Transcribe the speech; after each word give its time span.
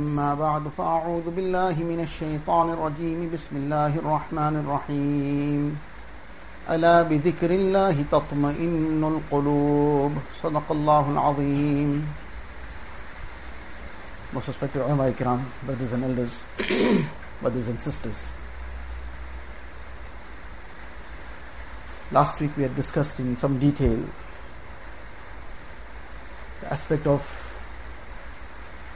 أما 0.00 0.34
بعد 0.34 0.68
فأعوذ 0.68 1.26
بالله 1.36 1.76
من 1.84 2.00
الشيطان 2.00 2.72
الرجيم 2.72 3.28
بسم 3.36 3.54
الله 3.56 3.92
الرحمن 4.00 4.54
الرحيم 4.64 5.62
ألا 6.70 7.02
بذكر 7.02 7.50
الله 7.50 8.04
تطمئن 8.08 9.02
القلوب 9.04 10.12
صدق 10.42 10.66
الله 10.70 11.04
العظيم 11.10 11.90
Most 14.32 14.48
respected 14.48 14.80
ulama 14.80 15.10
ikram, 15.12 15.42
brothers 15.66 15.92
and 15.92 16.04
elders, 16.04 16.44
brothers 17.42 17.66
and 17.68 17.80
sisters. 17.82 18.30
Last 22.12 22.40
week 22.40 22.56
we 22.56 22.62
had 22.62 22.76
discussed 22.76 23.18
in 23.20 23.36
some 23.36 23.58
detail 23.58 23.98
the 26.62 26.72
aspect 26.72 27.06
of 27.06 27.49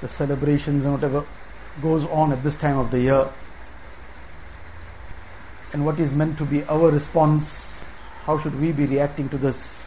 the 0.04 0.08
celebrations 0.08 0.84
and 0.84 0.92
whatever 0.92 1.24
goes 1.80 2.04
on 2.04 2.30
at 2.30 2.42
this 2.42 2.58
time 2.58 2.76
of 2.78 2.90
the 2.90 3.00
year. 3.00 3.26
And 5.72 5.86
what 5.86 5.98
is 5.98 6.12
meant 6.12 6.36
to 6.38 6.44
be 6.44 6.62
our 6.64 6.90
response 6.90 7.82
how 8.26 8.36
should 8.38 8.58
we 8.60 8.72
be 8.72 8.84
reacting 8.84 9.30
to 9.30 9.38
this? 9.38 9.86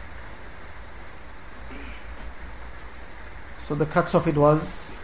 So 3.68 3.76
the 3.76 3.86
crux 3.86 4.14
of 4.14 4.26
it 4.26 4.36
was 4.36 4.96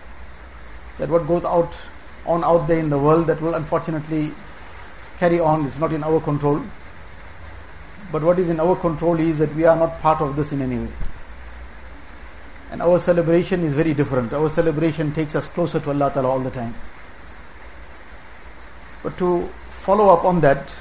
that 0.99 1.09
what 1.09 1.29
goes 1.29 1.45
out 1.45 1.81
on 2.27 2.43
out 2.43 2.67
there 2.67 2.79
in 2.81 2.91
the 2.91 2.99
world 2.99 3.29
that 3.29 3.41
will 3.41 3.55
unfortunately 3.55 4.33
carry 5.19 5.39
on 5.39 5.65
it's 5.65 5.79
not 5.79 5.93
in 5.93 6.03
our 6.03 6.21
control. 6.21 6.61
But 8.11 8.23
what 8.25 8.41
is 8.41 8.51
in 8.51 8.59
our 8.59 8.75
control 8.75 9.21
is 9.21 9.39
that 9.39 9.55
we 9.55 9.65
are 9.65 9.77
not 9.77 10.01
part 10.01 10.21
of 10.21 10.35
this 10.35 10.53
in 10.53 10.61
any 10.61 10.79
way 10.79 10.93
and 12.75 12.83
our 12.83 12.99
celebration 12.99 13.63
is 13.63 13.73
very 13.73 13.95
different. 13.95 14.33
Our 14.33 14.49
celebration 14.49 15.13
takes 15.15 15.37
us 15.37 15.47
closer 15.47 15.79
to 15.79 15.91
Allah 15.91 16.11
Ta'ala 16.13 16.29
all 16.29 16.41
the 16.41 16.51
time. 16.51 16.75
But 19.01 19.17
to 19.19 19.47
follow 19.71 20.09
up 20.09 20.25
on 20.25 20.41
that, 20.41 20.75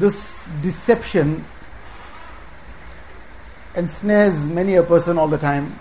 this 0.00 0.50
deception 0.62 1.44
ensnares 3.76 4.48
many 4.48 4.74
a 4.74 4.82
person 4.82 5.16
all 5.16 5.28
the 5.28 5.38
time 5.38 5.78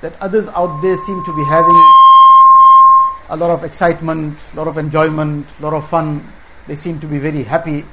that 0.00 0.14
others 0.20 0.46
out 0.46 0.80
there 0.80 0.96
seem 0.96 1.24
to 1.24 1.34
be 1.34 1.42
having 1.42 1.82
a 3.30 3.36
lot 3.36 3.50
of 3.50 3.64
excitement, 3.64 4.38
a 4.52 4.56
lot 4.56 4.68
of 4.68 4.78
enjoyment, 4.78 5.44
a 5.58 5.62
lot 5.62 5.74
of 5.74 5.88
fun. 5.88 6.24
They 6.68 6.76
seem 6.76 7.00
to 7.00 7.08
be 7.08 7.18
very 7.18 7.42
happy 7.42 7.84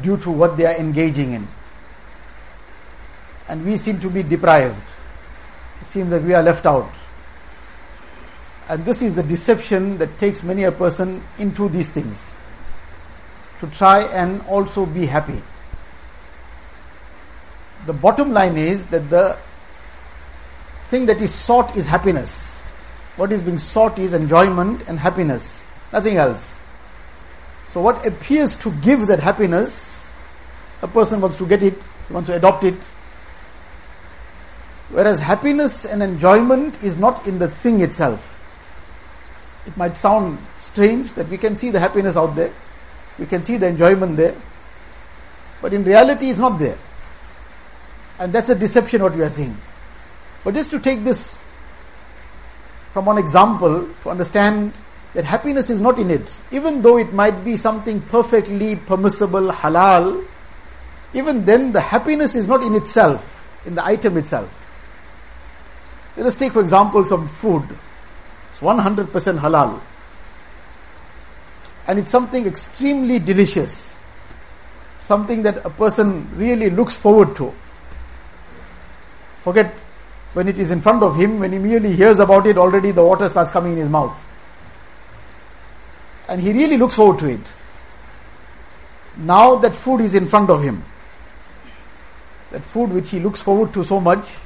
due 0.00 0.16
to 0.18 0.30
what 0.30 0.56
they 0.56 0.64
are 0.64 0.76
engaging 0.76 1.32
in. 1.32 1.48
And 3.48 3.66
we 3.66 3.76
seem 3.76 4.00
to 4.00 4.08
be 4.08 4.22
deprived. 4.22 4.82
It 5.80 5.86
seems 5.86 6.10
that 6.10 6.22
we 6.22 6.32
are 6.32 6.42
left 6.42 6.64
out. 6.64 6.90
And 8.68 8.84
this 8.84 9.02
is 9.02 9.14
the 9.14 9.22
deception 9.22 9.98
that 9.98 10.18
takes 10.18 10.42
many 10.42 10.64
a 10.64 10.72
person 10.72 11.22
into 11.38 11.68
these 11.68 11.90
things 11.90 12.36
to 13.58 13.66
try 13.68 14.02
and 14.02 14.40
also 14.48 14.86
be 14.86 15.06
happy. 15.06 15.42
The 17.86 17.92
bottom 17.92 18.32
line 18.32 18.56
is 18.56 18.86
that 18.86 19.10
the 19.10 19.36
thing 20.88 21.06
that 21.06 21.20
is 21.20 21.34
sought 21.34 21.76
is 21.76 21.86
happiness. 21.86 22.60
What 23.16 23.30
is 23.32 23.42
being 23.42 23.58
sought 23.58 23.98
is 23.98 24.12
enjoyment 24.12 24.88
and 24.88 24.98
happiness, 24.98 25.70
nothing 25.92 26.16
else. 26.16 26.60
So, 27.72 27.80
what 27.80 28.04
appears 28.06 28.54
to 28.58 28.70
give 28.82 29.06
that 29.06 29.20
happiness, 29.20 30.12
a 30.82 30.88
person 30.88 31.22
wants 31.22 31.38
to 31.38 31.46
get 31.46 31.62
it, 31.62 31.74
wants 32.10 32.28
to 32.28 32.36
adopt 32.36 32.64
it. 32.64 32.74
Whereas 34.90 35.20
happiness 35.20 35.86
and 35.86 36.02
enjoyment 36.02 36.82
is 36.82 36.98
not 36.98 37.26
in 37.26 37.38
the 37.38 37.48
thing 37.48 37.80
itself. 37.80 38.38
It 39.66 39.74
might 39.78 39.96
sound 39.96 40.36
strange 40.58 41.14
that 41.14 41.30
we 41.30 41.38
can 41.38 41.56
see 41.56 41.70
the 41.70 41.80
happiness 41.80 42.14
out 42.14 42.36
there, 42.36 42.52
we 43.18 43.24
can 43.24 43.42
see 43.42 43.56
the 43.56 43.68
enjoyment 43.68 44.18
there, 44.18 44.34
but 45.62 45.72
in 45.72 45.82
reality, 45.82 46.28
it's 46.28 46.40
not 46.40 46.58
there. 46.58 46.76
And 48.18 48.34
that's 48.34 48.50
a 48.50 48.54
deception 48.54 49.02
what 49.02 49.14
we 49.14 49.22
are 49.22 49.30
seeing. 49.30 49.56
But 50.44 50.52
just 50.52 50.70
to 50.72 50.78
take 50.78 51.04
this 51.04 51.42
from 52.92 53.06
one 53.06 53.16
example 53.16 53.88
to 54.02 54.10
understand 54.10 54.74
that 55.14 55.24
happiness 55.24 55.68
is 55.68 55.80
not 55.80 55.98
in 55.98 56.10
it. 56.10 56.40
Even 56.50 56.82
though 56.82 56.96
it 56.96 57.12
might 57.12 57.44
be 57.44 57.56
something 57.56 58.00
perfectly 58.00 58.76
permissible, 58.76 59.52
halal, 59.52 60.24
even 61.12 61.44
then 61.44 61.72
the 61.72 61.80
happiness 61.80 62.34
is 62.34 62.48
not 62.48 62.62
in 62.62 62.74
itself, 62.74 63.46
in 63.66 63.74
the 63.74 63.84
item 63.84 64.16
itself. 64.16 64.58
Let 66.16 66.26
us 66.26 66.36
take, 66.36 66.52
for 66.52 66.60
example, 66.60 67.04
some 67.04 67.28
food. 67.28 67.64
It's 68.50 68.60
100% 68.60 69.38
halal. 69.38 69.80
And 71.86 71.98
it's 71.98 72.10
something 72.10 72.46
extremely 72.46 73.18
delicious. 73.18 73.98
Something 75.00 75.42
that 75.42 75.64
a 75.66 75.70
person 75.70 76.28
really 76.38 76.70
looks 76.70 76.96
forward 76.96 77.36
to. 77.36 77.52
Forget 79.42 79.72
when 80.32 80.48
it 80.48 80.58
is 80.58 80.70
in 80.70 80.80
front 80.80 81.02
of 81.02 81.16
him, 81.16 81.40
when 81.40 81.52
he 81.52 81.58
merely 81.58 81.92
hears 81.94 82.18
about 82.18 82.46
it, 82.46 82.56
already 82.56 82.92
the 82.92 83.04
water 83.04 83.28
starts 83.28 83.50
coming 83.50 83.72
in 83.72 83.78
his 83.78 83.88
mouth 83.88 84.28
and 86.28 86.40
he 86.40 86.52
really 86.52 86.76
looks 86.76 86.94
forward 86.94 87.18
to 87.20 87.28
it. 87.28 87.52
Now 89.16 89.56
that 89.56 89.74
food 89.74 90.00
is 90.00 90.14
in 90.14 90.26
front 90.26 90.50
of 90.50 90.62
him, 90.62 90.82
that 92.50 92.62
food 92.62 92.90
which 92.90 93.10
he 93.10 93.20
looks 93.20 93.42
forward 93.42 93.72
to 93.74 93.84
so 93.84 94.00
much 94.00 94.38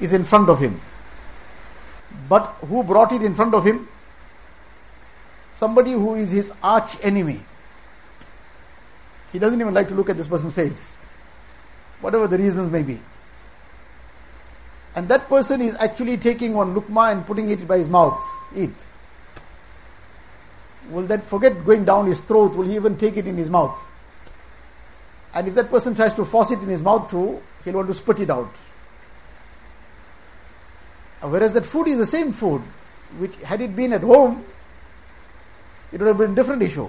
is 0.00 0.12
in 0.12 0.24
front 0.24 0.48
of 0.48 0.58
him. 0.58 0.80
But 2.28 2.46
who 2.66 2.82
brought 2.82 3.12
it 3.12 3.22
in 3.22 3.34
front 3.34 3.54
of 3.54 3.66
him? 3.66 3.88
Somebody 5.54 5.92
who 5.92 6.14
is 6.14 6.30
his 6.30 6.52
arch 6.62 6.96
enemy. 7.02 7.40
He 9.32 9.38
doesn't 9.38 9.60
even 9.60 9.74
like 9.74 9.88
to 9.88 9.94
look 9.94 10.10
at 10.10 10.16
this 10.16 10.26
person's 10.26 10.54
face, 10.54 10.98
whatever 12.00 12.26
the 12.26 12.38
reasons 12.38 12.72
may 12.72 12.82
be. 12.82 13.00
And 14.96 15.08
that 15.08 15.28
person 15.28 15.60
is 15.60 15.76
actually 15.76 16.16
taking 16.16 16.54
one 16.54 16.74
lukma 16.74 17.12
and 17.12 17.26
putting 17.26 17.50
it 17.50 17.66
by 17.68 17.78
his 17.78 17.88
mouth. 17.88 18.20
Eat 18.56 18.74
will 20.90 21.06
that 21.06 21.24
forget 21.24 21.64
going 21.64 21.84
down 21.84 22.06
his 22.06 22.20
throat? 22.20 22.54
Will 22.54 22.66
he 22.66 22.74
even 22.74 22.96
take 22.96 23.16
it 23.16 23.26
in 23.26 23.36
his 23.36 23.48
mouth? 23.48 23.86
And 25.32 25.46
if 25.46 25.54
that 25.54 25.70
person 25.70 25.94
tries 25.94 26.14
to 26.14 26.24
force 26.24 26.50
it 26.50 26.60
in 26.60 26.68
his 26.68 26.82
mouth 26.82 27.10
too, 27.10 27.40
he'll 27.64 27.74
want 27.74 27.88
to 27.88 27.94
spit 27.94 28.20
it 28.20 28.30
out. 28.30 28.52
Whereas 31.20 31.54
that 31.54 31.66
food 31.66 31.86
is 31.88 31.98
the 31.98 32.06
same 32.06 32.32
food, 32.32 32.62
which 33.18 33.34
had 33.42 33.60
it 33.60 33.76
been 33.76 33.92
at 33.92 34.00
home, 34.00 34.44
it 35.92 36.00
would 36.00 36.08
have 36.08 36.18
been 36.18 36.32
a 36.32 36.34
different 36.34 36.62
issue. 36.62 36.88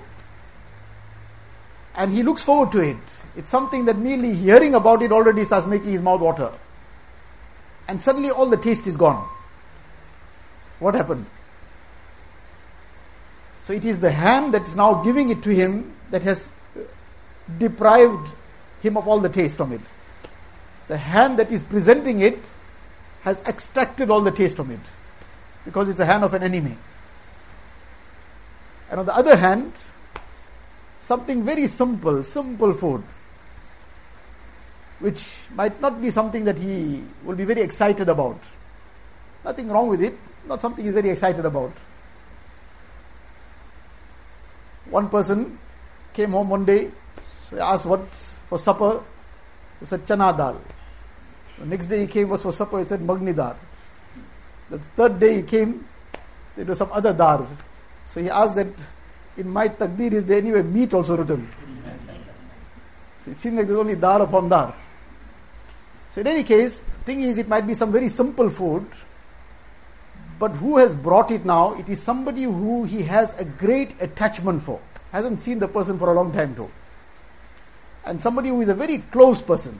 And 1.95 2.13
he 2.13 2.23
looks 2.23 2.44
forward 2.44 2.72
to 2.72 2.79
it. 2.79 2.97
It's 3.35 3.50
something 3.50 3.85
that 3.85 3.97
merely 3.97 4.33
hearing 4.33 4.75
about 4.75 5.01
it 5.01 5.12
already 5.12 5.44
starts 5.44 5.68
making 5.68 5.91
his 5.91 6.01
mouth 6.01 6.22
water. 6.22 6.51
And 7.88 8.01
suddenly 8.01 8.31
all 8.31 8.45
the 8.45 8.57
taste 8.57 8.88
is 8.88 8.95
gone. 8.95 9.28
What 10.79 10.95
happened? 10.95 11.25
So 13.63 13.73
it 13.73 13.85
is 13.85 13.99
the 13.99 14.11
hand 14.11 14.53
that 14.53 14.63
is 14.63 14.75
now 14.75 15.03
giving 15.03 15.29
it 15.29 15.44
to 15.44 15.53
him 15.53 15.94
that 16.09 16.23
has 16.23 16.55
deprived 17.57 18.33
him 18.81 18.97
of 18.97 19.07
all 19.07 19.19
the 19.19 19.29
taste 19.29 19.57
from 19.57 19.72
it. 19.72 19.81
The 20.88 20.97
hand 20.97 21.38
that 21.39 21.51
is 21.51 21.63
presenting 21.63 22.19
it 22.19 22.39
has 23.21 23.41
extracted 23.44 24.09
all 24.09 24.21
the 24.21 24.31
taste 24.31 24.57
from 24.57 24.71
it 24.71 24.79
because 25.63 25.89
it's 25.89 26.00
a 26.00 26.05
hand 26.05 26.23
of 26.23 26.33
an 26.33 26.44
enemy. 26.44 26.75
And 28.89 29.00
on 29.00 29.05
the 29.05 29.16
other 29.16 29.38
hand, 29.38 29.71
something 31.00 31.44
very 31.45 31.67
simple, 31.67 32.23
simple 32.23 32.73
food, 32.73 33.03
which 35.00 35.35
might 35.55 35.79
not 35.79 36.01
be 36.01 36.09
something 36.09 36.44
that 36.45 36.57
he 36.57 37.03
will 37.23 37.35
be 37.35 37.45
very 37.45 37.62
excited 37.62 38.09
about. 38.09 38.39
Nothing 39.45 39.69
wrong 39.69 39.88
with 39.88 40.01
it, 40.01 40.18
not 40.47 40.62
something 40.62 40.83
he's 40.83 40.94
very 40.94 41.09
excited 41.09 41.45
about. 41.45 41.71
One 44.91 45.09
person 45.09 45.57
came 46.13 46.31
home 46.31 46.49
one 46.49 46.65
day, 46.65 46.91
I 47.53 47.73
asked 47.73 47.85
what 47.85 48.05
for 48.47 48.59
supper. 48.59 49.01
He 49.79 49.85
said 49.85 50.05
chana 50.05 50.35
dal. 50.35 50.61
The 51.59 51.65
next 51.65 51.88
day 51.88 52.01
he 52.01 52.07
came 52.07 52.29
was 52.29 52.43
for 52.43 52.53
supper. 52.53 52.79
He 52.79 52.85
said 52.85 53.01
magni 53.01 53.33
dal. 53.33 53.57
The 54.69 54.79
third 54.79 55.19
day 55.19 55.35
he 55.38 55.43
came, 55.43 55.85
there 56.55 56.65
was 56.65 56.77
some 56.77 56.91
other 56.91 57.13
dal. 57.13 57.47
So 58.05 58.21
he 58.21 58.29
asked 58.29 58.55
that 58.55 58.67
in 59.38 59.49
my 59.49 59.69
takdir 59.69 60.13
is 60.13 60.25
there 60.25 60.38
anyway 60.38 60.61
meat 60.61 60.93
also 60.93 61.17
written? 61.17 61.47
So 63.19 63.31
it 63.31 63.38
seemed 63.38 63.57
like 63.57 63.67
there's 63.67 63.79
only 63.79 63.95
dar 63.95 64.21
upon 64.21 64.49
dar. 64.49 64.73
So 66.09 66.21
in 66.21 66.27
any 66.27 66.43
case, 66.43 66.79
thing 67.05 67.21
is 67.21 67.38
it 67.38 67.47
might 67.47 67.65
be 67.65 67.73
some 67.73 67.91
very 67.91 68.09
simple 68.09 68.49
food, 68.49 68.85
but 70.41 70.53
who 70.53 70.79
has 70.79 70.95
brought 70.95 71.29
it 71.29 71.45
now? 71.45 71.75
It 71.75 71.88
is 71.88 72.01
somebody 72.01 72.41
who 72.41 72.83
he 72.83 73.03
has 73.03 73.39
a 73.39 73.45
great 73.45 73.93
attachment 74.01 74.63
for. 74.63 74.79
Hasn't 75.11 75.39
seen 75.39 75.59
the 75.59 75.67
person 75.67 75.99
for 75.99 76.11
a 76.11 76.15
long 76.15 76.33
time 76.33 76.55
too. 76.55 76.67
And 78.07 78.19
somebody 78.19 78.49
who 78.49 78.59
is 78.61 78.67
a 78.67 78.73
very 78.73 78.97
close 79.11 79.39
person. 79.39 79.79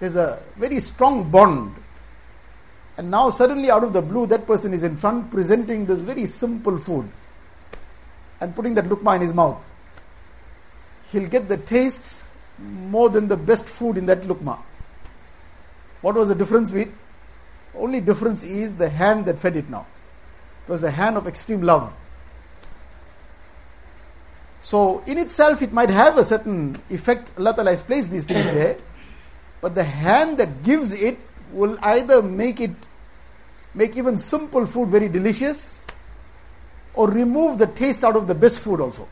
There's 0.00 0.16
a 0.16 0.42
very 0.56 0.80
strong 0.80 1.30
bond. 1.30 1.74
And 2.96 3.10
now 3.10 3.28
suddenly 3.28 3.70
out 3.70 3.84
of 3.84 3.92
the 3.92 4.00
blue, 4.00 4.26
that 4.28 4.46
person 4.46 4.72
is 4.72 4.82
in 4.82 4.96
front 4.96 5.30
presenting 5.30 5.84
this 5.84 6.00
very 6.00 6.24
simple 6.24 6.78
food 6.78 7.06
and 8.40 8.56
putting 8.56 8.72
that 8.76 8.86
lukma 8.86 9.16
in 9.16 9.20
his 9.20 9.34
mouth. 9.34 9.62
He'll 11.12 11.28
get 11.28 11.48
the 11.48 11.58
taste 11.58 12.24
more 12.58 13.10
than 13.10 13.28
the 13.28 13.36
best 13.36 13.68
food 13.68 13.98
in 13.98 14.06
that 14.06 14.22
lukma. 14.22 14.58
What 16.00 16.14
was 16.14 16.30
the 16.30 16.34
difference 16.34 16.72
with? 16.72 16.88
Only 17.76 18.00
difference 18.00 18.44
is 18.44 18.74
the 18.74 18.88
hand 18.88 19.26
that 19.26 19.38
fed 19.38 19.56
it 19.56 19.68
now. 19.68 19.86
It 20.66 20.70
was 20.70 20.82
a 20.82 20.90
hand 20.90 21.16
of 21.16 21.26
extreme 21.26 21.62
love. 21.62 21.92
So 24.62 25.02
in 25.06 25.18
itself 25.18 25.60
it 25.60 25.72
might 25.72 25.90
have 25.90 26.16
a 26.16 26.24
certain 26.24 26.80
effect. 26.88 27.34
Allah 27.38 27.54
Ta'ala 27.54 27.70
has 27.70 27.82
placed 27.82 28.10
these 28.10 28.24
things 28.24 28.44
there. 28.44 28.76
But 29.60 29.74
the 29.74 29.84
hand 29.84 30.38
that 30.38 30.62
gives 30.62 30.92
it 30.92 31.18
will 31.52 31.78
either 31.82 32.22
make 32.22 32.60
it 32.60 32.72
make 33.74 33.96
even 33.96 34.18
simple 34.18 34.66
food 34.66 34.88
very 34.88 35.08
delicious 35.08 35.84
or 36.94 37.10
remove 37.10 37.58
the 37.58 37.66
taste 37.66 38.04
out 38.04 38.16
of 38.16 38.26
the 38.26 38.34
best 38.34 38.60
food 38.60 38.80
also. 38.80 39.08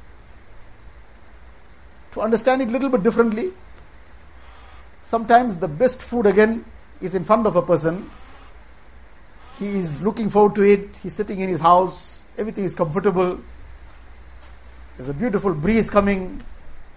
To 2.13 2.21
understand 2.21 2.63
it 2.63 2.69
a 2.69 2.71
little 2.71 2.89
bit 2.89 3.03
differently, 3.03 3.53
sometimes 5.03 5.57
the 5.57 5.69
best 5.69 6.01
food 6.01 6.27
again 6.27 6.65
is 7.01 7.15
in 7.15 7.25
front 7.25 7.47
of 7.47 7.57
a 7.57 7.63
person. 7.63 8.09
He 9.63 9.79
is 9.79 10.03
looking 10.03 10.29
forward 10.29 10.57
to 10.57 10.63
it, 10.63 10.97
he's 11.05 11.15
sitting 11.15 11.39
in 11.39 11.49
his 11.49 11.61
house, 11.61 12.21
everything 12.37 12.65
is 12.65 12.75
comfortable. 12.75 13.39
There's 14.97 15.09
a 15.09 15.15
beautiful 15.15 15.55
breeze 15.55 15.89
coming. 15.89 16.43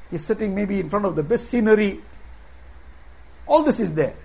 He's 0.09 0.25
sitting 0.25 0.55
maybe 0.55 0.79
in 0.79 0.89
front 0.89 1.05
of 1.05 1.15
the 1.15 1.21
best 1.21 1.47
scenery. 1.47 2.01
All 3.45 3.61
this 3.61 3.79
is 3.79 3.93
there. 3.93 4.15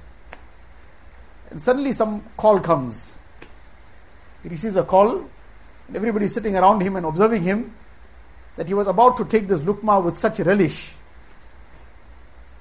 And 1.50 1.60
suddenly 1.60 1.92
some 1.92 2.25
call 2.38 2.60
comes. 2.60 3.19
He 4.43 4.48
receives 4.48 4.76
a 4.76 4.84
call, 4.84 5.19
and 5.88 5.94
everybody 5.94 6.25
is 6.25 6.32
sitting 6.32 6.56
around 6.56 6.81
him 6.81 6.96
and 6.96 7.04
observing 7.04 7.43
him 7.43 7.75
that 8.56 8.69
he 8.69 8.72
was 8.72 8.86
about 8.86 9.19
to 9.19 9.26
take 9.26 9.48
this 9.48 9.60
lukma 9.60 10.02
with 10.02 10.16
such 10.16 10.38
relish. 10.38 10.94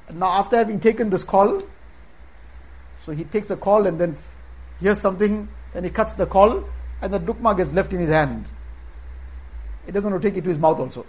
And 0.09 0.19
now, 0.19 0.39
after 0.39 0.57
having 0.57 0.81
taken 0.81 1.09
this 1.09 1.23
call, 1.23 1.63
so 3.01 3.13
he 3.13 3.23
takes 3.23 3.49
a 3.49 3.55
call 3.55 3.87
and 3.87 3.97
then 3.97 4.17
hears 4.81 4.99
something, 4.99 5.47
and 5.74 5.86
he 5.86 5.92
cuts 5.92 6.13
the 6.16 6.25
call, 6.25 6.63
and 7.01 7.13
the 7.13 7.19
lukma 7.19 7.56
gets 7.56 7.74
left 7.74 7.94
in 7.94 8.00
his 8.00 8.10
hand. 8.10 8.45
He 9.86 9.92
doesn't 9.92 10.10
want 10.10 10.21
to 10.21 10.30
take 10.30 10.38
it 10.38 10.44
to 10.44 10.50
his 10.50 10.57
mouth 10.57 10.80
also. 10.80 11.06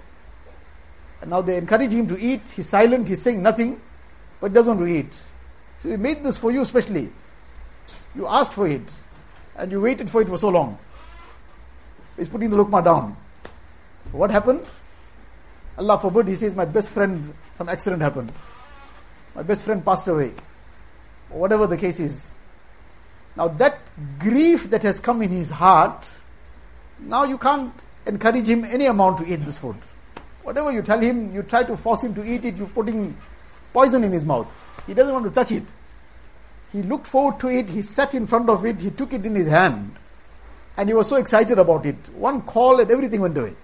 And 1.20 1.30
now 1.30 1.42
they 1.42 1.56
encourage 1.56 1.92
him 1.92 2.06
to 2.08 2.18
eat. 2.18 2.42
He's 2.50 2.68
silent, 2.68 3.08
he's 3.08 3.20
saying 3.20 3.42
nothing, 3.42 3.80
but 4.40 4.52
doesn't 4.52 4.78
want 4.78 4.88
to 4.88 4.94
eat. 4.94 5.12
So 5.78 5.88
we 5.88 5.96
made 5.96 6.22
this 6.22 6.38
for 6.38 6.50
you 6.50 6.64
specially. 6.64 7.10
You 8.14 8.26
asked 8.26 8.54
for 8.54 8.66
it 8.66 8.90
and 9.56 9.70
you 9.70 9.80
waited 9.80 10.08
for 10.08 10.22
it 10.22 10.28
for 10.28 10.38
so 10.38 10.48
long. 10.48 10.78
He's 12.16 12.28
putting 12.28 12.50
the 12.50 12.56
lukma 12.56 12.84
down. 12.84 13.16
What 14.12 14.30
happened? 14.30 14.68
Allah 15.78 15.98
forbid, 15.98 16.28
he 16.28 16.36
says, 16.36 16.54
My 16.54 16.64
best 16.64 16.90
friend, 16.90 17.32
some 17.54 17.68
accident 17.68 18.02
happened. 18.02 18.32
My 19.34 19.42
best 19.42 19.64
friend 19.64 19.84
passed 19.84 20.08
away. 20.08 20.32
Whatever 21.28 21.66
the 21.66 21.76
case 21.76 22.00
is. 22.00 22.34
Now, 23.40 23.48
that 23.48 23.78
grief 24.18 24.68
that 24.68 24.82
has 24.82 25.00
come 25.00 25.22
in 25.22 25.30
his 25.30 25.48
heart, 25.48 26.06
now 26.98 27.24
you 27.24 27.38
can't 27.38 27.72
encourage 28.04 28.46
him 28.46 28.66
any 28.66 28.84
amount 28.84 29.16
to 29.16 29.24
eat 29.24 29.36
this 29.36 29.56
food. 29.56 29.76
Whatever 30.42 30.70
you 30.72 30.82
tell 30.82 30.98
him, 30.98 31.34
you 31.34 31.42
try 31.42 31.62
to 31.62 31.74
force 31.74 32.04
him 32.04 32.14
to 32.16 32.22
eat 32.22 32.44
it, 32.44 32.56
you're 32.56 32.66
putting 32.66 33.16
poison 33.72 34.04
in 34.04 34.12
his 34.12 34.26
mouth. 34.26 34.82
He 34.86 34.92
doesn't 34.92 35.14
want 35.14 35.24
to 35.24 35.30
touch 35.30 35.52
it. 35.52 35.62
He 36.70 36.82
looked 36.82 37.06
forward 37.06 37.40
to 37.40 37.48
it, 37.48 37.70
he 37.70 37.80
sat 37.80 38.12
in 38.12 38.26
front 38.26 38.50
of 38.50 38.66
it, 38.66 38.78
he 38.78 38.90
took 38.90 39.14
it 39.14 39.24
in 39.24 39.34
his 39.34 39.48
hand, 39.48 39.96
and 40.76 40.90
he 40.90 40.94
was 40.94 41.08
so 41.08 41.16
excited 41.16 41.58
about 41.58 41.86
it. 41.86 41.96
One 42.10 42.42
call 42.42 42.78
and 42.78 42.90
everything 42.90 43.22
went 43.22 43.38
away. 43.38 43.54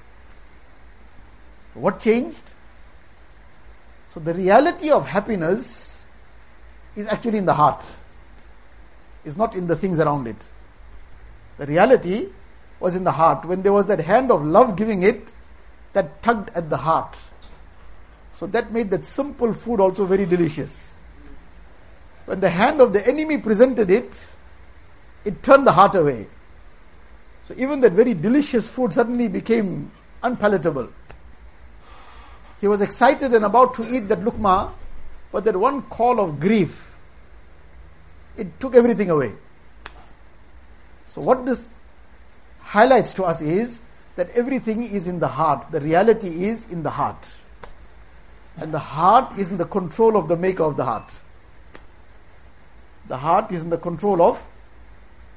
What 1.74 2.00
changed? 2.00 2.44
So 4.08 4.20
the 4.20 4.32
reality 4.32 4.90
of 4.90 5.06
happiness 5.06 6.02
is 6.96 7.06
actually 7.08 7.36
in 7.36 7.44
the 7.44 7.52
heart, 7.52 7.84
is 9.26 9.36
not 9.36 9.54
in 9.54 9.66
the 9.66 9.76
things 9.76 10.00
around 10.00 10.26
it. 10.26 10.42
The 11.58 11.66
reality 11.66 12.28
was 12.80 12.94
in 12.94 13.04
the 13.04 13.12
heart. 13.12 13.44
When 13.44 13.62
there 13.62 13.72
was 13.72 13.86
that 13.88 14.00
hand 14.00 14.30
of 14.30 14.44
love 14.44 14.76
giving 14.76 15.02
it, 15.02 15.32
that 15.92 16.22
tugged 16.22 16.50
at 16.54 16.70
the 16.70 16.76
heart. 16.76 17.18
So 18.36 18.46
that 18.46 18.70
made 18.70 18.90
that 18.90 19.04
simple 19.04 19.52
food 19.52 19.80
also 19.80 20.04
very 20.04 20.26
delicious. 20.26 20.94
When 22.26 22.40
the 22.40 22.50
hand 22.50 22.80
of 22.80 22.92
the 22.92 23.06
enemy 23.06 23.38
presented 23.38 23.90
it, 23.90 24.30
it 25.24 25.42
turned 25.42 25.66
the 25.66 25.72
heart 25.72 25.94
away. 25.94 26.28
So 27.48 27.54
even 27.56 27.80
that 27.80 27.92
very 27.92 28.14
delicious 28.14 28.68
food 28.68 28.92
suddenly 28.92 29.28
became 29.28 29.90
unpalatable. 30.22 30.88
He 32.60 32.68
was 32.68 32.80
excited 32.80 33.34
and 33.34 33.44
about 33.44 33.74
to 33.74 33.82
eat 33.94 34.08
that 34.08 34.20
lukma, 34.20 34.72
but 35.32 35.44
that 35.44 35.56
one 35.56 35.82
call 35.82 36.20
of 36.20 36.40
grief, 36.40 36.85
it 38.36 38.60
took 38.60 38.74
everything 38.74 39.10
away. 39.10 39.34
So 41.08 41.20
what 41.20 41.46
this 41.46 41.68
highlights 42.60 43.14
to 43.14 43.24
us 43.24 43.42
is 43.42 43.84
that 44.16 44.30
everything 44.30 44.82
is 44.82 45.06
in 45.06 45.18
the 45.18 45.28
heart. 45.28 45.66
The 45.70 45.80
reality 45.80 46.44
is 46.44 46.70
in 46.70 46.82
the 46.82 46.90
heart. 46.90 47.34
And 48.58 48.72
the 48.72 48.78
heart 48.78 49.38
is 49.38 49.50
in 49.50 49.58
the 49.58 49.66
control 49.66 50.16
of 50.16 50.28
the 50.28 50.36
maker 50.36 50.64
of 50.64 50.76
the 50.76 50.84
heart. 50.84 51.12
The 53.08 53.16
heart 53.16 53.52
is 53.52 53.62
in 53.62 53.70
the 53.70 53.78
control 53.78 54.22
of 54.22 54.42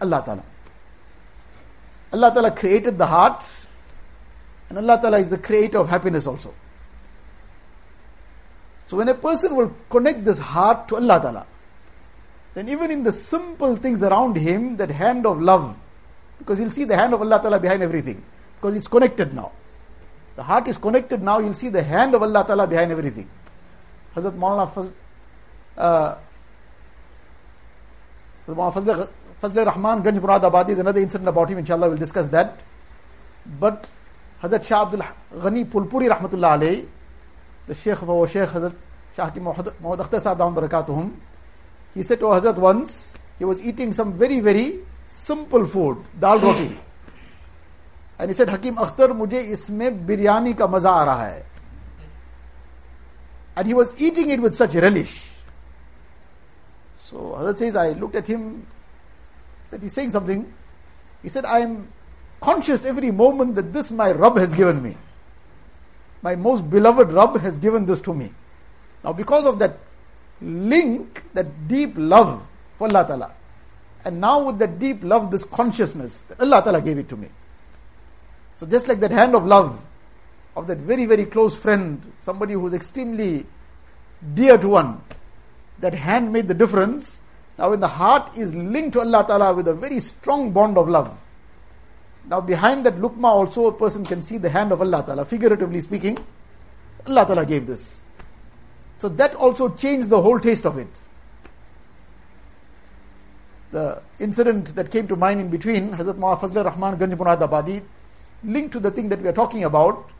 Allah 0.01 0.23
Ta'ala. 0.25 0.43
Allah 2.11 2.31
Ta'ala 2.33 2.51
created 2.51 2.97
the 2.97 3.05
heart, 3.05 3.45
and 4.69 4.77
Allah 4.77 4.99
Ta'ala 4.99 5.19
is 5.19 5.29
the 5.29 5.37
creator 5.37 5.77
of 5.77 5.89
happiness 5.89 6.25
also. 6.25 6.53
So 8.87 8.97
when 8.97 9.07
a 9.09 9.13
person 9.13 9.55
will 9.55 9.71
connect 9.89 10.25
this 10.25 10.39
heart 10.39 10.87
to 10.87 10.95
Allah 10.95 11.19
Ta'ala, 11.21 11.45
then 12.53 12.67
even 12.69 12.91
in 12.91 13.03
the 13.03 13.11
simple 13.11 13.75
things 13.75 14.03
around 14.03 14.35
him, 14.35 14.77
that 14.77 14.89
hand 14.89 15.25
of 15.25 15.41
love, 15.41 15.77
because 16.39 16.57
he'll 16.57 16.71
see 16.71 16.83
the 16.83 16.95
hand 16.95 17.13
of 17.13 17.21
Allah 17.21 17.39
Ta'ala 17.41 17.59
behind 17.59 17.83
everything, 17.83 18.23
because 18.55 18.75
it's 18.75 18.87
connected 18.87 19.33
now. 19.33 19.51
The 20.35 20.43
heart 20.43 20.67
is 20.67 20.77
connected 20.77 21.21
now, 21.21 21.39
you'll 21.39 21.53
see 21.53 21.69
the 21.69 21.83
hand 21.83 22.15
of 22.15 22.23
Allah 22.23 22.43
Ta'ala 22.45 22.65
behind 22.65 22.91
everything. 22.91 23.29
Hazrat 24.15 24.31
Maulana 24.31 24.71
Fazl, 24.71 24.91
uh, 25.77 26.15
Fazl, 28.47 29.09
Fazl 29.41 29.65
Rahman 29.65 30.01
Ganj 30.01 30.21
Murad 30.21 30.41
Abadi 30.41 30.69
is 30.69 30.79
another 30.79 30.99
incident 30.99 31.29
about 31.29 31.49
him, 31.49 31.59
inshallah, 31.59 31.89
we'll 31.89 31.97
discuss 31.97 32.29
that. 32.29 32.59
But 33.59 33.89
Hazrat 34.41 34.65
Shah 34.65 34.83
Abdul 34.83 35.01
Ghani 35.35 35.65
Phulpuri 35.65 36.09
Rahmatullah 36.09 36.59
alayhi, 36.59 36.87
the 37.67 37.75
Sheikh 37.75 38.01
of 38.01 38.09
our 38.09 38.27
Sheikh 38.27 38.49
Hazrat 38.49 38.75
Shah 39.15 39.25
Hakim 39.25 39.43
Muhammad 39.43 39.99
Akhtar 39.99 40.21
Sahib 40.21 40.39
Barakatuhum, 40.39 41.13
he 41.99 42.03
said 42.03 42.19
to 42.19 42.27
Hazrat 42.27 42.57
once, 42.57 43.13
he 43.37 43.43
was 43.43 43.61
eating 43.61 43.91
some 43.91 44.13
very, 44.13 44.39
very 44.39 44.79
simple 45.09 45.65
food, 45.65 45.97
dal 46.17 46.39
roti. 46.39 46.77
And 48.17 48.29
he 48.29 48.33
said, 48.33 48.47
Hakim 48.47 48.77
Akhtar, 48.77 49.09
mujhe 49.09 49.51
isme 49.51 50.05
biryani 50.05 50.57
ka 50.57 50.65
maza 50.65 50.87
aa 50.87 51.05
raha 51.05 51.17
hai. 51.17 51.43
And 53.57 53.67
he 53.67 53.73
was 53.73 53.93
eating 53.97 54.29
it 54.29 54.39
with 54.39 54.55
such 54.55 54.75
relish. 54.75 55.29
So 57.03 57.35
Hazrat 57.37 57.57
says, 57.57 57.75
I 57.75 57.89
looked 57.89 58.15
at 58.15 58.27
him, 58.27 58.65
that 59.69 59.83
he's 59.83 59.91
saying 59.91 60.11
something. 60.11 60.53
He 61.21 61.27
said, 61.27 61.43
I 61.43 61.59
am 61.59 61.91
conscious 62.39 62.85
every 62.85 63.11
moment 63.11 63.55
that 63.55 63.73
this 63.73 63.91
my 63.91 64.13
Rabb 64.13 64.37
has 64.37 64.53
given 64.53 64.81
me. 64.81 64.95
My 66.21 66.37
most 66.37 66.69
beloved 66.69 67.11
Rabb 67.11 67.41
has 67.41 67.57
given 67.57 67.85
this 67.85 67.99
to 68.07 68.13
me. 68.13 68.31
Now, 69.03 69.11
because 69.11 69.45
of 69.45 69.59
that 69.59 69.79
link, 70.41 71.23
that 71.33 71.67
deep 71.67 71.93
love 71.95 72.41
for 72.77 72.87
Allah 72.87 73.05
Ta'ala, 73.05 73.31
and 74.05 74.21
now 74.21 74.43
with 74.43 74.59
that 74.59 74.79
deep 74.79 75.03
love, 75.03 75.31
this 75.31 75.43
consciousness 75.43 76.23
that 76.23 76.39
Allah 76.39 76.61
Ta'ala 76.63 76.81
gave 76.81 76.97
it 76.97 77.09
to 77.09 77.17
me. 77.17 77.27
So 78.55 78.65
just 78.65 78.87
like 78.87 78.99
that 79.01 79.11
hand 79.11 79.35
of 79.35 79.45
love 79.45 79.81
of 80.55 80.67
that 80.67 80.77
very, 80.79 81.05
very 81.05 81.25
close 81.25 81.57
friend, 81.57 82.01
somebody 82.19 82.53
who's 82.53 82.73
extremely 82.73 83.45
dear 84.33 84.57
to 84.57 84.67
one, 84.67 85.01
that 85.79 85.93
hand 85.93 86.31
made 86.33 86.47
the 86.47 86.53
difference. 86.53 87.21
Now 87.57 87.69
when 87.69 87.79
the 87.79 87.87
heart 87.87 88.37
is 88.37 88.53
linked 88.55 88.93
to 88.93 88.99
Allah 88.99 89.25
Ta'ala 89.25 89.53
with 89.53 89.67
a 89.67 89.73
very 89.73 89.99
strong 89.99 90.51
bond 90.51 90.77
of 90.77 90.89
love, 90.89 91.17
now 92.27 92.41
behind 92.41 92.85
that 92.85 92.95
lukma 92.95 93.25
also 93.25 93.67
a 93.67 93.71
person 93.71 94.05
can 94.05 94.21
see 94.21 94.37
the 94.37 94.49
hand 94.49 94.71
of 94.71 94.81
Allah 94.81 95.03
Ta'ala, 95.05 95.25
figuratively 95.25 95.81
speaking, 95.81 96.17
Allah 97.07 97.25
Ta'ala 97.25 97.45
gave 97.45 97.65
this. 97.65 98.01
So 98.98 99.08
that 99.08 99.34
also 99.34 99.68
changed 99.70 100.08
the 100.08 100.20
whole 100.20 100.38
taste 100.38 100.64
of 100.64 100.78
it. 100.78 100.88
The 103.72 104.02
incident 104.20 104.74
that 104.76 104.90
came 104.90 105.08
to 105.08 105.16
mind 105.16 105.40
in 105.40 105.50
between, 105.50 105.90
Hazrat 105.90 106.14
Mawa 106.14 106.38
Fazl 106.38 106.64
Rahman 106.64 106.96
Ganj 106.96 107.18
Murad 107.18 107.40
Abadi, 107.40 107.82
linked 108.44 108.72
to 108.72 108.80
the 108.80 108.90
thing 108.90 109.08
that 109.08 109.20
we 109.20 109.28
are 109.28 109.32
talking 109.32 109.64
about, 109.64 110.10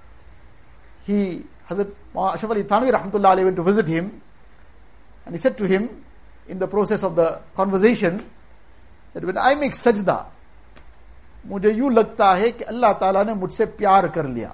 he, 1.06 1.44
Hazrat 1.68 1.92
Ashraf 2.16 2.50
Ali 2.50 2.64
Thanwi 2.64 2.90
Rahmatullah 2.90 3.44
went 3.44 3.56
to 3.56 3.62
visit 3.62 3.86
him, 3.86 4.20
and 5.24 5.34
he 5.34 5.38
said 5.38 5.56
to 5.58 5.66
him, 5.66 6.04
in 6.48 6.58
the 6.58 6.66
process 6.66 7.02
of 7.02 7.16
the 7.16 7.40
conversation 7.54 8.22
that 9.12 9.24
when 9.24 9.38
I 9.38 9.54
make 9.54 9.72
sajda, 9.72 10.26
मुझे 11.46 11.72
यूं 11.72 11.92
लगता 11.92 12.34
है 12.34 12.50
कि 12.50 12.64
अल्लाह 12.64 12.92
ताला 13.00 13.22
ने 13.24 13.34
मुझसे 13.34 13.64
प्यार 13.76 14.08
कर 14.08 14.26
लिया 14.26 14.52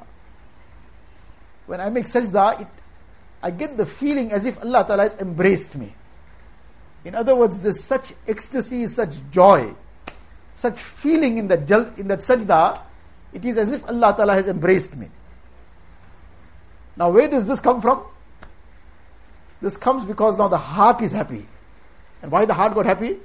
when 1.67 1.81
I 1.81 1.89
make 1.89 2.07
sajda 2.07 2.61
it 2.61 2.69
I 3.46 3.52
get 3.52 3.78
the 3.78 3.86
feeling 3.86 4.32
as 4.32 4.44
if 4.44 4.60
Allah 4.64 4.84
Ta'ala 4.88 5.04
has 5.04 5.22
embraced 5.22 5.78
me. 5.78 5.94
In 7.04 7.14
other 7.14 7.36
words, 7.36 7.62
there's 7.62 7.80
such 7.80 8.14
ecstasy, 8.28 8.88
such 8.88 9.18
joy, 9.30 9.72
such 10.56 10.80
feeling 10.80 11.38
in 11.38 11.48
that, 11.50 11.70
in 12.00 12.08
that 12.08 12.20
sajda, 12.20 12.82
it 13.34 13.46
is 13.46 13.60
as 13.60 13.72
if 13.72 13.88
Allah 13.88 14.16
Ta'ala 14.18 14.34
has 14.34 14.48
embraced 14.48 14.98
me. 14.98 15.12
Now, 16.98 17.12
where 17.12 17.28
does 17.28 17.48
this 17.48 17.60
come 17.60 17.82
from? 17.82 18.04
This 19.62 19.78
comes 19.78 20.06
because 20.06 20.40
now 20.40 20.48
the 20.48 20.58
heart 20.58 21.04
is 21.04 21.12
happy. 21.12 21.46
And 22.24 22.32
why 22.32 22.46
the 22.46 22.54
heart 22.56 22.74
got 22.74 22.88
happy? 22.88 23.18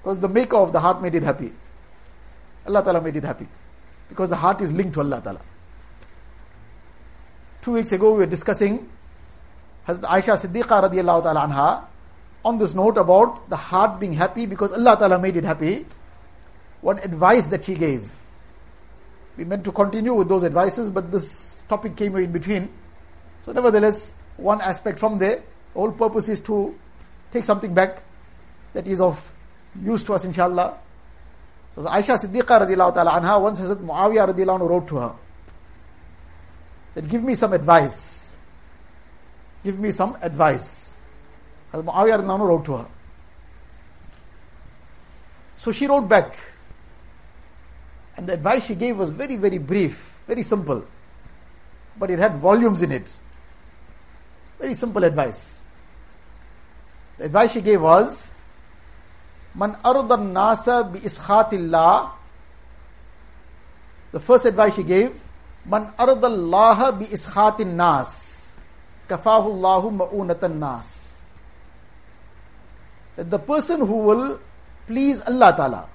Because 0.00 0.20
the 0.20 0.28
maker 0.28 0.58
of 0.58 0.72
the 0.72 0.78
heart 0.78 1.02
made 1.02 1.16
it 1.16 1.24
happy. 1.24 1.52
Allah 2.68 2.84
Ta'ala 2.84 3.00
made 3.00 3.16
it 3.16 3.24
happy. 3.24 3.48
Because 4.08 4.30
the 4.30 4.36
heart 4.36 4.60
is 4.60 4.70
linked 4.70 4.94
to 4.94 5.00
Allah 5.00 5.20
Ta'ala. 5.20 5.40
Two 7.62 7.72
weeks 7.72 7.90
ago 7.90 8.12
we 8.12 8.18
were 8.18 8.26
discussing 8.26 8.88
Hazrat 9.88 10.02
Aisha 10.02 10.36
Siddiqa 10.36 10.88
radiallahu 10.88 11.22
ta'ala 11.22 11.48
anha 11.48 11.84
on 12.44 12.58
this 12.58 12.74
note 12.74 12.98
about 12.98 13.48
the 13.48 13.56
heart 13.56 13.98
being 13.98 14.12
happy 14.12 14.46
because 14.46 14.72
Allah 14.72 14.96
Ta'ala 14.98 15.18
made 15.18 15.36
it 15.36 15.44
happy. 15.44 15.86
One 16.82 16.98
advice 16.98 17.46
that 17.48 17.64
she 17.64 17.74
gave. 17.74 18.10
We 19.36 19.44
meant 19.44 19.64
to 19.64 19.72
continue 19.72 20.14
with 20.14 20.28
those 20.28 20.44
advices, 20.44 20.90
but 20.90 21.10
this 21.10 21.62
topic 21.68 21.96
came 21.96 22.14
in 22.16 22.30
between. 22.30 22.68
So, 23.42 23.52
nevertheless, 23.52 24.14
one 24.36 24.60
aspect 24.60 24.98
from 24.98 25.18
there, 25.18 25.36
the 25.36 25.80
whole 25.80 25.92
purpose 25.92 26.28
is 26.28 26.40
to 26.42 26.78
take 27.32 27.44
something 27.44 27.72
back 27.72 28.02
that 28.72 28.86
is 28.86 29.00
of 29.00 29.32
use 29.82 30.04
to 30.04 30.14
us, 30.14 30.24
inshallah. 30.24 30.76
So, 31.74 31.82
Aisha 31.82 32.18
Siddiqa 32.18 32.66
radiallahu 32.66 32.94
ta'ala 32.94 33.12
anha, 33.12 33.40
once 33.40 33.60
Hazrat 33.60 33.76
Muawiyah 33.76 34.34
radiallahu 34.34 34.60
anhu 34.60 34.68
wrote 34.68 34.88
to 34.88 34.96
her 34.96 35.14
that 36.94 37.08
give 37.08 37.22
me 37.22 37.34
some 37.34 37.52
advice. 37.52 38.27
Give 39.64 39.78
me 39.78 39.90
some 39.90 40.16
advice. 40.22 40.96
Radiallahu 41.72 42.22
anhu 42.22 42.46
wrote 42.48 42.64
to 42.66 42.76
her. 42.76 42.86
So 45.56 45.72
she 45.72 45.86
wrote 45.86 46.08
back. 46.08 46.36
And 48.16 48.26
the 48.26 48.34
advice 48.34 48.66
she 48.66 48.74
gave 48.74 48.96
was 48.96 49.10
very, 49.10 49.36
very 49.36 49.58
brief, 49.58 50.20
very 50.26 50.42
simple. 50.42 50.84
But 51.98 52.10
it 52.10 52.18
had 52.18 52.36
volumes 52.36 52.82
in 52.82 52.92
it. 52.92 53.10
Very 54.58 54.74
simple 54.74 55.04
advice. 55.04 55.62
The 57.18 57.24
advice 57.24 57.52
she 57.52 57.60
gave 57.60 57.82
was 57.82 58.34
Man 59.54 59.76
arda 59.84 60.16
nasa 60.16 60.92
bi 60.92 60.98
iskhatillah. 61.00 62.12
The 64.12 64.20
first 64.20 64.46
advice 64.46 64.76
she 64.76 64.84
gave 64.84 65.12
Man 65.64 65.92
arda 65.98 66.26
Allah 66.26 66.92
bi 66.92 67.06
iskhatin 67.06 67.74
nas. 67.74 68.37
Kafahu 69.08 69.46
Allahu 69.46 69.90
ma'unatan 69.90 70.58
nas. 70.58 71.20
That 73.16 73.30
the 73.30 73.38
person 73.38 73.80
who 73.80 73.98
will 73.98 74.40
please 74.86 75.20
Allah 75.22 75.54
Ta'ala, 75.56 75.88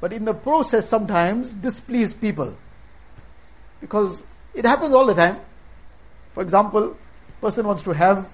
but 0.00 0.12
in 0.12 0.24
the 0.24 0.34
process 0.34 0.88
sometimes 0.88 1.52
displease 1.52 2.12
people. 2.12 2.54
Because 3.80 4.24
it 4.54 4.64
happens 4.64 4.92
all 4.92 5.06
the 5.06 5.14
time. 5.14 5.38
For 6.32 6.42
example, 6.42 6.96
person 7.40 7.66
wants 7.66 7.82
to 7.82 7.92
have 7.92 8.28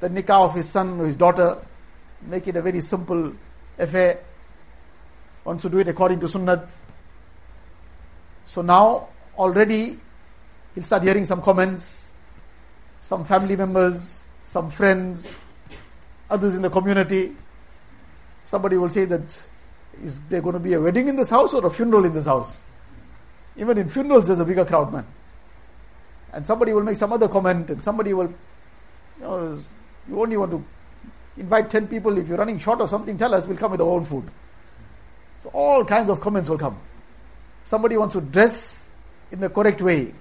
the 0.00 0.08
nikah 0.08 0.44
of 0.44 0.54
his 0.54 0.68
son 0.68 1.00
or 1.00 1.06
his 1.06 1.16
daughter, 1.16 1.58
make 2.22 2.46
it 2.48 2.56
a 2.56 2.62
very 2.62 2.80
simple 2.80 3.32
affair, 3.78 4.20
wants 5.44 5.62
to 5.62 5.70
do 5.70 5.78
it 5.78 5.88
according 5.88 6.20
to 6.20 6.26
sunnat. 6.26 6.70
So 8.46 8.62
now 8.62 9.08
already 9.36 9.98
he'll 10.74 10.84
start 10.84 11.02
hearing 11.02 11.24
some 11.24 11.40
comments, 11.42 12.03
some 13.04 13.22
family 13.22 13.54
members, 13.54 14.24
some 14.46 14.70
friends, 14.70 15.38
others 16.30 16.56
in 16.56 16.62
the 16.62 16.70
community. 16.70 17.36
Somebody 18.44 18.78
will 18.78 18.88
say 18.88 19.04
that 19.04 19.46
is 20.02 20.20
there 20.30 20.40
going 20.40 20.54
to 20.54 20.58
be 20.58 20.72
a 20.72 20.80
wedding 20.80 21.08
in 21.08 21.16
this 21.16 21.28
house 21.28 21.52
or 21.52 21.66
a 21.66 21.70
funeral 21.70 22.06
in 22.06 22.14
this 22.14 22.24
house? 22.24 22.64
Even 23.56 23.76
in 23.76 23.90
funerals, 23.90 24.26
there's 24.26 24.40
a 24.40 24.44
bigger 24.44 24.64
crowd, 24.64 24.90
man. 24.90 25.06
And 26.32 26.46
somebody 26.46 26.72
will 26.72 26.82
make 26.82 26.96
some 26.96 27.12
other 27.12 27.28
comment, 27.28 27.68
and 27.68 27.84
somebody 27.84 28.14
will, 28.14 28.32
you 29.18 29.22
know, 29.22 29.58
you 30.08 30.22
only 30.22 30.38
want 30.38 30.52
to 30.52 30.64
invite 31.36 31.68
10 31.68 31.88
people. 31.88 32.16
If 32.16 32.26
you're 32.26 32.38
running 32.38 32.58
short 32.58 32.80
of 32.80 32.88
something, 32.88 33.18
tell 33.18 33.34
us, 33.34 33.46
we'll 33.46 33.58
come 33.58 33.72
with 33.72 33.82
our 33.82 33.90
own 33.90 34.06
food. 34.06 34.24
So, 35.40 35.50
all 35.52 35.84
kinds 35.84 36.08
of 36.08 36.20
comments 36.22 36.48
will 36.48 36.58
come. 36.58 36.80
Somebody 37.64 37.98
wants 37.98 38.14
to 38.14 38.22
dress 38.22 38.88
in 39.30 39.40
the 39.40 39.50
correct 39.50 39.82
way. 39.82 40.14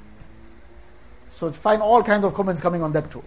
So, 1.44 1.52
find 1.52 1.82
all 1.82 2.02
kinds 2.02 2.24
of 2.24 2.34
comments 2.34 2.62
coming 2.62 2.82
on 2.82 2.94
that 2.94 3.12
too. 3.12 3.22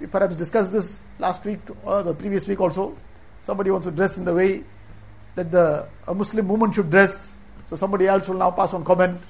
We 0.00 0.08
perhaps 0.08 0.34
discussed 0.34 0.72
this 0.72 1.00
last 1.20 1.44
week 1.44 1.60
or 1.84 2.02
the 2.02 2.12
previous 2.12 2.48
week 2.48 2.60
also. 2.60 2.98
Somebody 3.40 3.70
wants 3.70 3.86
to 3.86 3.92
dress 3.92 4.18
in 4.18 4.24
the 4.24 4.34
way 4.34 4.64
that 5.36 5.52
the 5.52 5.86
a 6.08 6.14
Muslim 6.14 6.48
woman 6.48 6.72
should 6.72 6.90
dress. 6.90 7.38
So 7.68 7.76
somebody 7.76 8.08
else 8.08 8.28
will 8.28 8.38
now 8.38 8.50
pass 8.50 8.74
on 8.74 8.82
comment. 8.82 9.20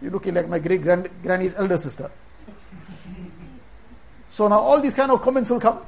You're 0.00 0.10
looking 0.10 0.32
like 0.32 0.48
my 0.48 0.58
great 0.58 0.80
grand, 0.80 1.10
granny's 1.22 1.54
elder 1.54 1.76
sister. 1.76 2.10
so 4.30 4.48
now 4.48 4.60
all 4.60 4.80
these 4.80 4.94
kind 4.94 5.10
of 5.10 5.20
comments 5.20 5.50
will 5.50 5.60
come. 5.60 5.84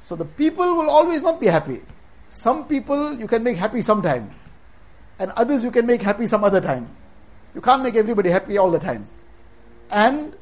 So 0.00 0.16
the 0.16 0.24
people 0.24 0.66
will 0.66 0.90
always 0.90 1.22
not 1.22 1.40
be 1.40 1.46
happy. 1.46 1.80
Some 2.28 2.66
people 2.66 3.14
you 3.14 3.28
can 3.28 3.44
make 3.44 3.56
happy 3.56 3.82
sometime, 3.82 4.34
and 5.20 5.30
others 5.36 5.62
you 5.62 5.70
can 5.70 5.86
make 5.86 6.02
happy 6.02 6.26
some 6.26 6.42
other 6.42 6.60
time. 6.60 6.90
You 7.54 7.60
can't 7.60 7.84
make 7.84 7.94
everybody 7.94 8.30
happy 8.30 8.58
all 8.58 8.72
the 8.72 8.80
time. 8.80 9.06
And 9.92 10.34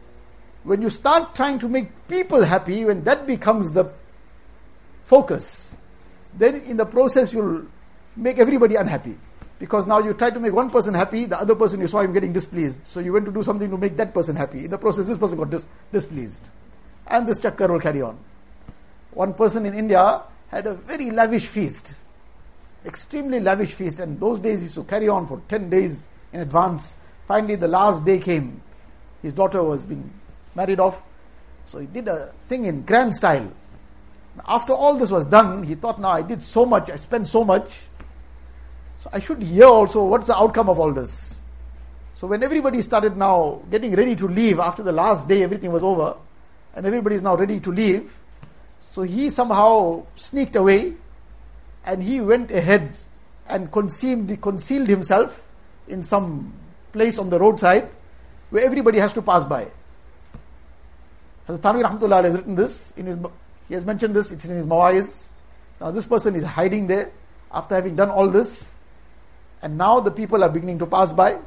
when 0.62 0.80
you 0.80 0.88
start 0.90 1.35
trying 1.35 1.59
to 1.59 1.69
make 1.69 1.88
people 2.09 2.45
happy, 2.45 2.85
when 2.85 3.02
that 3.02 3.26
becomes 3.26 3.73
the 3.73 3.92
focus, 5.04 5.76
then 6.35 6.54
in 6.54 6.76
the 6.76 6.87
process 6.87 7.35
you'll 7.35 7.66
make 8.16 8.38
everybody 8.38 8.76
unhappy. 8.76 9.19
Because 9.59 9.87
now 9.87 9.99
you 9.99 10.14
try 10.14 10.30
to 10.30 10.40
make 10.40 10.52
one 10.54 10.71
person 10.71 10.95
happy, 10.95 11.26
the 11.26 11.38
other 11.38 11.54
person 11.54 11.80
you 11.80 11.88
saw 11.88 12.00
him 12.00 12.12
getting 12.12 12.33
displeased. 12.33 12.80
So 12.85 13.00
you 13.00 13.12
went 13.12 13.26
to 13.26 13.33
do 13.33 13.42
something 13.42 13.69
to 13.69 13.76
make 13.76 13.97
that 13.97 14.14
person 14.14 14.37
happy. 14.37 14.64
In 14.64 14.71
the 14.71 14.78
process, 14.78 15.07
this 15.07 15.19
person 15.19 15.37
got 15.37 15.50
dis- 15.50 15.66
displeased. 15.92 16.49
And 17.09 17.26
this 17.26 17.40
chakkar 17.40 17.69
will 17.69 17.80
carry 17.80 18.00
on. 18.00 18.19
One 19.11 19.35
person 19.35 19.66
in 19.66 19.75
India 19.75 20.23
had 20.49 20.66
a 20.66 20.75
very 20.75 21.11
lavish 21.11 21.47
feast, 21.47 21.97
extremely 22.87 23.40
lavish 23.40 23.73
feast, 23.75 24.00
and 24.00 24.19
those 24.19 24.38
days 24.38 24.62
used 24.62 24.76
to 24.76 24.85
carry 24.85 25.09
on 25.09 25.26
for 25.26 25.42
10 25.49 25.69
days 25.69 26.09
in 26.33 26.40
advance. 26.40 26.97
Finally, 27.26 27.57
the 27.57 27.69
last 27.69 28.04
day 28.04 28.19
came. 28.19 28.62
His 29.23 29.33
daughter 29.33 29.62
was 29.62 29.85
being 29.85 30.11
married 30.55 30.81
off. 30.81 31.03
So 31.65 31.79
he 31.79 31.87
did 31.87 32.09
a 32.09 32.33
thing 32.49 32.65
in 32.65 32.83
grand 32.83 33.15
style. 33.15 33.53
After 34.47 34.73
all 34.73 34.97
this 34.97 35.11
was 35.11 35.27
done, 35.27 35.62
he 35.62 35.75
thought, 35.75 36.00
now 36.00 36.11
I 36.11 36.23
did 36.23 36.43
so 36.43 36.65
much, 36.65 36.91
I 36.91 36.97
spent 36.97 37.29
so 37.29 37.45
much, 37.45 37.87
so 39.00 39.11
I 39.12 39.19
should 39.19 39.43
hear 39.43 39.67
also 39.67 40.05
what's 40.05 40.29
the 40.29 40.37
outcome 40.37 40.69
of 40.69 40.79
all 40.79 40.93
this. 40.93 41.41
So 42.15 42.27
when 42.27 42.43
everybody 42.43 42.81
started 42.83 43.17
now 43.17 43.61
getting 43.71 43.95
ready 43.95 44.15
to 44.17 44.29
leave 44.29 44.59
after 44.59 44.83
the 44.83 44.93
last 44.93 45.29
day, 45.29 45.43
everything 45.43 45.73
was 45.73 45.83
over, 45.83 46.17
and 46.75 46.87
everybody 46.87 47.17
is 47.17 47.23
now 47.23 47.37
ready 47.37 47.61
to 47.61 47.73
leave, 47.73 48.19
so 48.93 49.03
he 49.03 49.31
somehow 49.31 50.07
sneaked 50.17 50.57
away 50.57 50.95
and 51.85 52.03
he 52.03 52.21
went 52.21 52.50
ahead 52.50 52.97
and 53.49 53.71
concealed, 53.71 54.41
concealed 54.41 54.89
himself 54.89 55.47
in 55.89 56.03
some 56.03 56.53
place 56.93 57.19
on 57.19 57.31
the 57.31 57.39
roadside 57.39 57.89
where 58.50 58.64
everybody 58.64 58.99
has 58.99 59.12
to 59.14 59.23
pass 59.23 59.45
by. 59.45 59.66
Hazrat 61.49 61.59
Thanvi 61.59 61.83
Rahmatullah 61.83 62.25
has 62.25 62.35
written 62.35 62.54
this 62.54 62.92
in 62.92 63.07
his 63.07 63.19
he 63.71 63.75
has 63.75 63.85
mentioned 63.85 64.16
this, 64.16 64.33
it's 64.33 64.45
in 64.45 64.57
his 64.57 64.66
Mawaiz. 64.66 65.28
Now 65.80 65.92
this 65.92 66.04
person 66.04 66.35
is 66.35 66.42
hiding 66.42 66.88
there 66.88 67.12
after 67.52 67.76
having 67.76 67.95
done 67.95 68.11
all 68.11 68.28
this, 68.28 68.75
and 69.62 69.78
now 69.78 70.00
the 70.00 70.11
people 70.11 70.42
are 70.42 70.49
beginning 70.49 70.80
to 70.80 70.87
pass 70.87 71.12
by. 71.12 71.38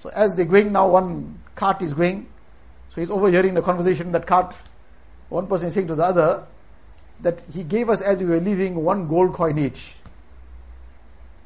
So 0.00 0.08
as 0.10 0.34
they're 0.34 0.46
going 0.46 0.72
now, 0.72 0.88
one 0.88 1.38
cart 1.54 1.82
is 1.82 1.92
going. 1.92 2.26
So 2.88 3.02
he's 3.02 3.10
overhearing 3.10 3.52
the 3.52 3.60
conversation 3.60 4.06
in 4.06 4.12
that 4.12 4.26
cart. 4.26 4.56
One 5.28 5.46
person 5.46 5.68
is 5.68 5.74
saying 5.74 5.88
to 5.88 5.94
the 5.94 6.04
other 6.04 6.46
that 7.20 7.42
he 7.52 7.64
gave 7.64 7.90
us 7.90 8.00
as 8.00 8.22
we 8.22 8.30
were 8.30 8.40
leaving 8.40 8.76
one 8.76 9.06
gold 9.06 9.34
coin 9.34 9.58
each. 9.58 9.94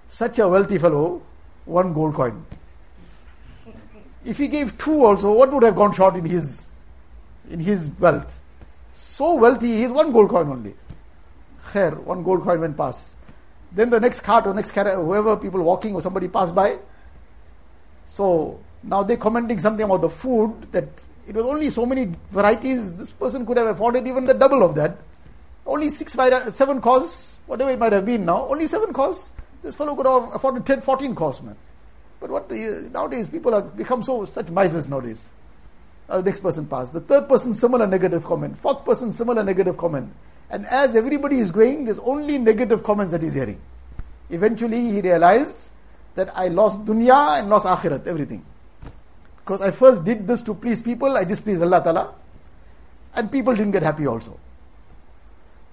Such 0.06 0.38
a 0.38 0.46
wealthy 0.46 0.78
fellow, 0.78 1.22
one 1.64 1.92
gold 1.92 2.14
coin. 2.14 2.44
If 4.24 4.38
he 4.38 4.48
gave 4.48 4.78
two 4.78 5.04
also, 5.04 5.32
what 5.32 5.52
would 5.52 5.62
have 5.62 5.74
gone 5.74 5.92
short 5.92 6.16
in 6.16 6.24
his 6.24 6.66
in 7.50 7.60
his 7.60 7.90
wealth? 7.98 8.40
So 8.94 9.34
wealthy, 9.34 9.68
he 9.68 9.82
is 9.84 9.90
one 9.90 10.12
gold 10.12 10.30
coin 10.30 10.48
only. 10.48 10.74
Khair, 11.64 11.98
one 12.04 12.22
gold 12.22 12.42
coin 12.42 12.60
went 12.60 12.76
past. 12.76 13.16
Then 13.72 13.90
the 13.90 13.98
next 13.98 14.20
cart 14.20 14.46
or 14.46 14.54
next 14.54 14.72
car, 14.72 14.84
whoever 14.94 15.36
people 15.36 15.62
walking 15.62 15.94
or 15.94 16.02
somebody 16.02 16.28
passed 16.28 16.54
by. 16.54 16.78
So 18.06 18.60
now 18.82 19.02
they're 19.02 19.16
commenting 19.16 19.58
something 19.60 19.84
about 19.84 20.02
the 20.02 20.10
food 20.10 20.70
that 20.72 21.04
it 21.26 21.34
was 21.34 21.46
only 21.46 21.70
so 21.70 21.86
many 21.86 22.12
varieties. 22.30 22.94
This 22.94 23.12
person 23.12 23.46
could 23.46 23.56
have 23.56 23.68
afforded 23.68 24.06
even 24.06 24.26
the 24.26 24.34
double 24.34 24.62
of 24.62 24.74
that. 24.74 24.98
Only 25.64 25.88
six, 25.88 26.14
five, 26.14 26.52
seven 26.52 26.80
cars, 26.80 27.40
whatever 27.46 27.70
it 27.70 27.78
might 27.78 27.92
have 27.92 28.04
been 28.04 28.24
now, 28.24 28.46
only 28.48 28.66
seven 28.66 28.92
cars. 28.92 29.32
This 29.62 29.76
fellow 29.76 29.94
could 29.94 30.06
have 30.06 30.34
afforded 30.34 30.66
10, 30.66 30.80
14 30.80 31.14
cars, 31.14 31.40
man. 31.40 31.56
But 32.22 32.30
what 32.30 32.50
nowadays 32.92 33.26
people 33.26 33.52
have 33.52 33.76
become 33.76 34.00
so 34.04 34.24
such 34.24 34.46
misers 34.46 34.88
nowadays. 34.88 35.32
Uh, 36.08 36.18
the 36.18 36.22
next 36.22 36.38
person 36.38 36.66
passed. 36.66 36.92
The 36.92 37.00
third 37.00 37.28
person, 37.28 37.52
similar 37.52 37.84
negative 37.84 38.24
comment. 38.24 38.56
Fourth 38.56 38.84
person, 38.84 39.12
similar 39.12 39.42
negative 39.42 39.76
comment. 39.76 40.14
And 40.48 40.64
as 40.66 40.94
everybody 40.94 41.40
is 41.40 41.50
going, 41.50 41.84
there's 41.86 41.98
only 41.98 42.38
negative 42.38 42.84
comments 42.84 43.12
that 43.12 43.22
he's 43.22 43.34
hearing. 43.34 43.60
Eventually, 44.30 44.78
he 44.92 45.00
realized 45.00 45.72
that 46.14 46.30
I 46.38 46.46
lost 46.46 46.84
dunya 46.84 47.40
and 47.40 47.50
lost 47.50 47.66
akhirat, 47.66 48.06
everything. 48.06 48.44
Because 49.38 49.60
I 49.60 49.72
first 49.72 50.04
did 50.04 50.24
this 50.24 50.42
to 50.42 50.54
please 50.54 50.80
people, 50.80 51.16
I 51.16 51.24
displeased 51.24 51.60
Allah 51.60 51.82
Ta'ala. 51.82 52.14
And 53.16 53.32
people 53.32 53.52
didn't 53.52 53.72
get 53.72 53.82
happy 53.82 54.06
also. 54.06 54.38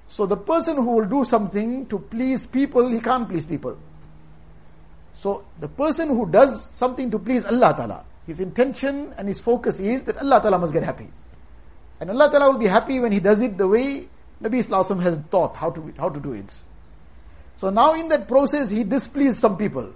So 0.08 0.26
the 0.26 0.38
person 0.38 0.78
who 0.78 0.96
will 0.96 1.06
do 1.06 1.26
something 1.26 1.86
to 1.86 2.00
please 2.00 2.48
people, 2.48 2.88
he 2.88 3.00
can't 3.00 3.30
please 3.30 3.46
people. 3.46 3.78
So 5.20 5.44
the 5.60 5.68
person 5.68 6.08
who 6.08 6.26
does 6.32 6.72
something 6.72 7.12
to 7.12 7.20
please 7.20 7.44
Allah 7.46 7.74
Ta'ala, 7.76 8.06
his 8.26 8.40
intention 8.40 9.12
and 9.18 9.28
his 9.28 9.42
focus 9.42 9.82
is 9.82 10.06
that 10.06 10.18
Allah 10.18 10.40
Ta'ala 10.40 10.58
must 10.58 10.72
get 10.72 10.82
happy. 10.82 11.10
And 12.00 12.10
Allah 12.10 12.32
Ta'ala 12.32 12.54
will 12.54 12.58
be 12.58 12.68
happy 12.68 13.02
when 13.02 13.12
he 13.12 13.20
does 13.20 13.42
it 13.42 13.58
the 13.58 13.68
way 13.68 14.08
Nabi 14.42 14.64
Wasallam 14.64 15.02
has 15.02 15.20
taught 15.30 15.58
how 15.58 15.72
to, 15.72 15.94
how 15.98 16.08
to 16.08 16.22
do 16.22 16.32
it. 16.32 16.50
So 17.58 17.70
now 17.70 17.96
in 17.96 18.08
that 18.08 18.30
process, 18.30 18.70
he 18.70 18.86
displeased 18.86 19.38
some 19.38 19.58
people. 19.58 19.92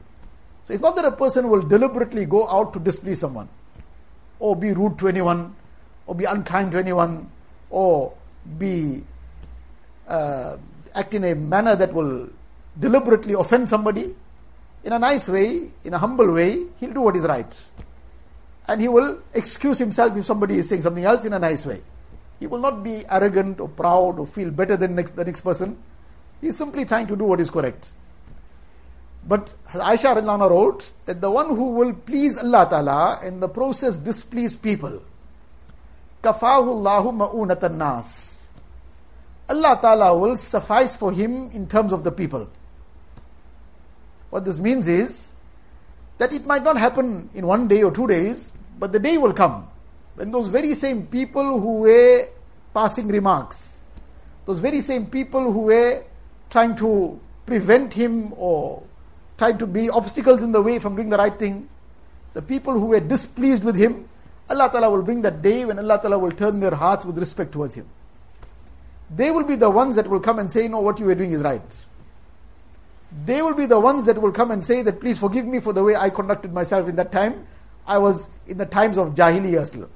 So 0.66 0.74
it's 0.74 0.84
not 0.84 0.98
that 0.98 1.06
a 1.06 1.16
person 1.16 1.48
will 1.48 1.62
deliberately 1.62 2.26
go 2.26 2.46
out 2.50 2.74
to 2.74 2.80
displease 2.82 3.16
someone, 3.20 3.48
or 4.40 4.58
be 4.58 4.74
rude 4.74 5.00
to 5.00 5.08
anyone, 5.08 5.56
or 6.06 6.16
be 6.16 6.26
unkind 6.26 6.74
to 6.74 6.80
anyone, 6.80 7.32
or 7.70 8.12
be 8.58 9.02
uh, 10.10 10.58
act 10.94 11.14
in 11.14 11.24
a 11.24 11.34
manner 11.34 11.78
that 11.78 11.94
will 11.94 12.28
deliberately 12.78 13.36
offend 13.36 13.70
somebody. 13.70 14.14
In 14.84 14.94
a 14.94 15.00
nice 15.00 15.30
way, 15.30 15.72
in 15.84 15.94
a 15.94 15.98
humble 15.98 16.32
way, 16.32 16.66
he'll 16.80 16.94
do 16.94 17.02
what 17.02 17.16
is 17.16 17.24
right. 17.24 17.54
And 18.68 18.82
he 18.82 18.88
will 18.88 19.20
excuse 19.34 19.80
himself 19.80 20.16
if 20.18 20.26
somebody 20.26 20.58
is 20.58 20.70
saying 20.70 20.82
something 20.82 21.04
else 21.04 21.26
in 21.26 21.34
a 21.34 21.40
nice 21.40 21.66
way. 21.66 21.82
He 22.40 22.48
will 22.48 22.60
not 22.60 22.84
be 22.84 23.04
arrogant 23.10 23.60
or 23.60 23.70
proud 23.70 24.20
or 24.20 24.28
feel 24.28 24.52
better 24.52 24.76
than 24.76 24.96
next, 24.96 25.16
the 25.16 25.24
next 25.24 25.42
person. 25.42 25.78
He 26.42 26.48
is 26.48 26.58
simply 26.58 26.84
trying 26.86 27.08
to 27.08 27.16
do 27.16 27.24
what 27.24 27.40
is 27.40 27.50
correct. 27.50 27.94
But 29.26 29.54
Aisha 29.70 30.16
Radlana 30.18 30.50
wrote 30.50 30.92
that 31.06 31.22
the 31.22 31.32
one 31.32 31.48
who 31.48 31.70
will 31.70 31.94
please 31.94 32.38
Allah 32.38 32.68
Ta'ala 32.70 33.20
in 33.24 33.40
the 33.40 33.48
process 33.48 33.98
displease 33.98 34.56
people, 34.58 35.02
kafahu 36.22 36.68
Allahu 36.68 37.12
ma'unatan 37.12 37.76
nas. 37.78 38.50
Allah 39.48 39.80
Ta'ala 39.82 40.18
will 40.18 40.36
suffice 40.36 40.98
for 40.98 41.14
him 41.14 41.50
in 41.52 41.68
terms 41.68 41.94
of 41.94 42.04
the 42.04 42.12
people. 42.12 42.50
What 44.34 44.46
this 44.46 44.58
means 44.58 44.88
is 44.88 45.32
that 46.18 46.34
it 46.34 46.44
might 46.48 46.64
not 46.64 46.76
happen 46.76 47.30
in 47.36 47.46
one 47.46 47.68
day 47.68 47.84
or 47.84 47.92
two 47.92 48.08
days, 48.08 48.52
but 48.80 48.92
the 48.92 48.98
day 48.98 49.16
will 49.20 49.32
come 49.32 49.68
when 50.16 50.32
those 50.32 50.48
very 50.48 50.74
same 50.74 51.06
people 51.06 51.60
who 51.60 51.82
were 51.82 52.26
passing 52.74 53.10
remarks, 53.10 53.86
those 54.48 54.60
very 54.60 54.82
same 54.82 55.06
people 55.06 55.52
who 55.52 55.60
were 55.70 56.04
trying 56.50 56.76
to 56.78 57.20
prevent 57.46 57.94
him 57.94 58.34
or 58.36 58.82
trying 59.38 59.60
to 59.60 59.68
be 59.68 59.88
obstacles 59.92 60.42
in 60.42 60.52
the 60.52 60.64
way 60.64 60.80
from 60.80 60.96
doing 60.96 61.10
the 61.10 61.18
right 61.18 61.38
thing, 61.38 61.70
the 62.34 62.42
people 62.42 62.74
who 62.74 62.88
were 62.88 63.00
displeased 63.00 63.64
with 63.64 63.76
him, 63.76 64.10
Allah 64.50 64.68
Ta'ala 64.72 64.90
will 64.90 65.04
bring 65.04 65.22
that 65.22 65.44
day 65.44 65.64
when 65.64 65.78
Allah 65.78 66.00
Ta'ala 66.02 66.18
will 66.18 66.32
turn 66.32 66.60
their 66.60 66.74
hearts 66.74 67.06
with 67.06 67.20
respect 67.20 67.52
towards 67.52 67.76
him. 67.76 67.86
They 69.16 69.30
will 69.30 69.44
be 69.44 69.58
the 69.58 69.70
ones 69.70 69.96
that 69.96 70.08
will 70.08 70.22
come 70.22 70.40
and 70.40 70.52
say, 70.52 70.68
No, 70.68 70.80
what 70.80 71.00
you 71.00 71.06
were 71.06 71.14
doing 71.14 71.34
is 71.34 71.42
right. 71.42 71.86
They 73.26 73.42
will 73.42 73.54
be 73.54 73.66
the 73.66 73.80
ones 73.80 74.06
that 74.06 74.20
will 74.20 74.32
come 74.32 74.52
and 74.52 74.64
say 74.64 74.82
that, 74.82 75.00
Please 75.00 75.20
forgive 75.20 75.46
me 75.46 75.60
for 75.60 75.74
the 75.74 75.84
way 75.84 75.96
I 75.96 76.10
conducted 76.10 76.52
myself 76.52 76.90
in 76.90 76.96
that 76.96 77.12
time. 77.12 77.46
I 77.86 77.98
was 77.98 78.30
in 78.48 78.58
the 78.58 78.66
times 78.66 78.98
of 78.98 79.14
Jahiliyyah. 79.14 79.88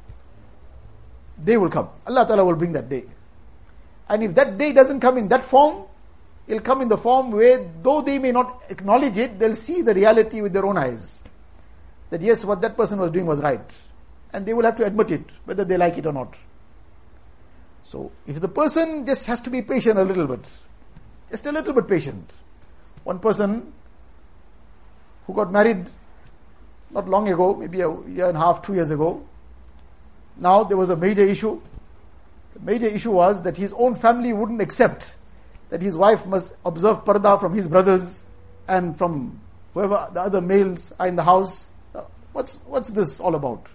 They 1.43 1.57
will 1.57 1.69
come. 1.69 1.89
Allah 2.05 2.25
Ta'ala 2.27 2.45
will 2.45 2.55
bring 2.55 2.73
that 2.73 2.89
day. 2.89 3.05
And 4.09 4.23
if 4.23 4.35
that 4.35 4.57
day 4.57 4.73
doesn't 4.73 4.99
come 4.99 5.17
in 5.17 5.27
that 5.29 5.43
form, 5.43 5.85
it'll 6.47 6.61
come 6.61 6.81
in 6.81 6.87
the 6.87 6.97
form 6.97 7.31
where, 7.31 7.69
though 7.81 8.01
they 8.01 8.19
may 8.19 8.31
not 8.31 8.63
acknowledge 8.69 9.17
it, 9.17 9.39
they'll 9.39 9.55
see 9.55 9.81
the 9.81 9.93
reality 9.93 10.41
with 10.41 10.53
their 10.53 10.65
own 10.65 10.77
eyes. 10.77 11.23
That 12.09 12.21
yes, 12.21 12.45
what 12.45 12.61
that 12.61 12.77
person 12.77 12.99
was 12.99 13.11
doing 13.11 13.25
was 13.25 13.39
right. 13.39 13.85
And 14.33 14.45
they 14.45 14.53
will 14.53 14.63
have 14.63 14.75
to 14.77 14.85
admit 14.85 15.11
it, 15.11 15.25
whether 15.45 15.65
they 15.65 15.77
like 15.77 15.97
it 15.97 16.05
or 16.05 16.13
not. 16.13 16.35
So, 17.83 18.11
if 18.25 18.41
the 18.41 18.49
person 18.49 19.05
just 19.05 19.27
has 19.27 19.39
to 19.41 19.49
be 19.49 19.61
patient 19.61 19.97
a 19.97 20.03
little 20.03 20.27
bit, 20.27 20.45
just 21.31 21.45
a 21.45 21.51
little 21.51 21.73
bit 21.73 21.87
patient. 21.87 22.33
One 23.07 23.19
person 23.19 23.71
who 25.25 25.33
got 25.33 25.49
married 25.49 25.89
not 26.91 27.07
long 27.07 27.29
ago, 27.29 27.55
maybe 27.55 27.79
a 27.79 27.89
year 28.01 28.27
and 28.27 28.35
a 28.35 28.39
half, 28.41 28.61
two 28.61 28.73
years 28.73 28.91
ago, 28.91 29.25
now 30.35 30.65
there 30.65 30.75
was 30.75 30.89
a 30.89 30.95
major 30.97 31.21
issue. 31.21 31.61
The 32.53 32.59
major 32.59 32.87
issue 32.87 33.11
was 33.11 33.41
that 33.43 33.55
his 33.55 33.71
own 33.71 33.95
family 33.95 34.33
wouldn't 34.33 34.61
accept 34.61 35.15
that 35.69 35.81
his 35.81 35.95
wife 35.95 36.25
must 36.25 36.57
observe 36.65 37.05
parda 37.05 37.39
from 37.39 37.53
his 37.53 37.69
brothers 37.69 38.25
and 38.67 38.97
from 38.97 39.39
whoever 39.73 40.09
the 40.11 40.21
other 40.21 40.41
males 40.41 40.91
are 40.99 41.07
in 41.07 41.15
the 41.15 41.23
house. 41.23 41.71
Uh, 41.95 42.01
what's, 42.33 42.57
what's 42.65 42.89
this 42.91 43.21
all 43.21 43.35
about? 43.35 43.69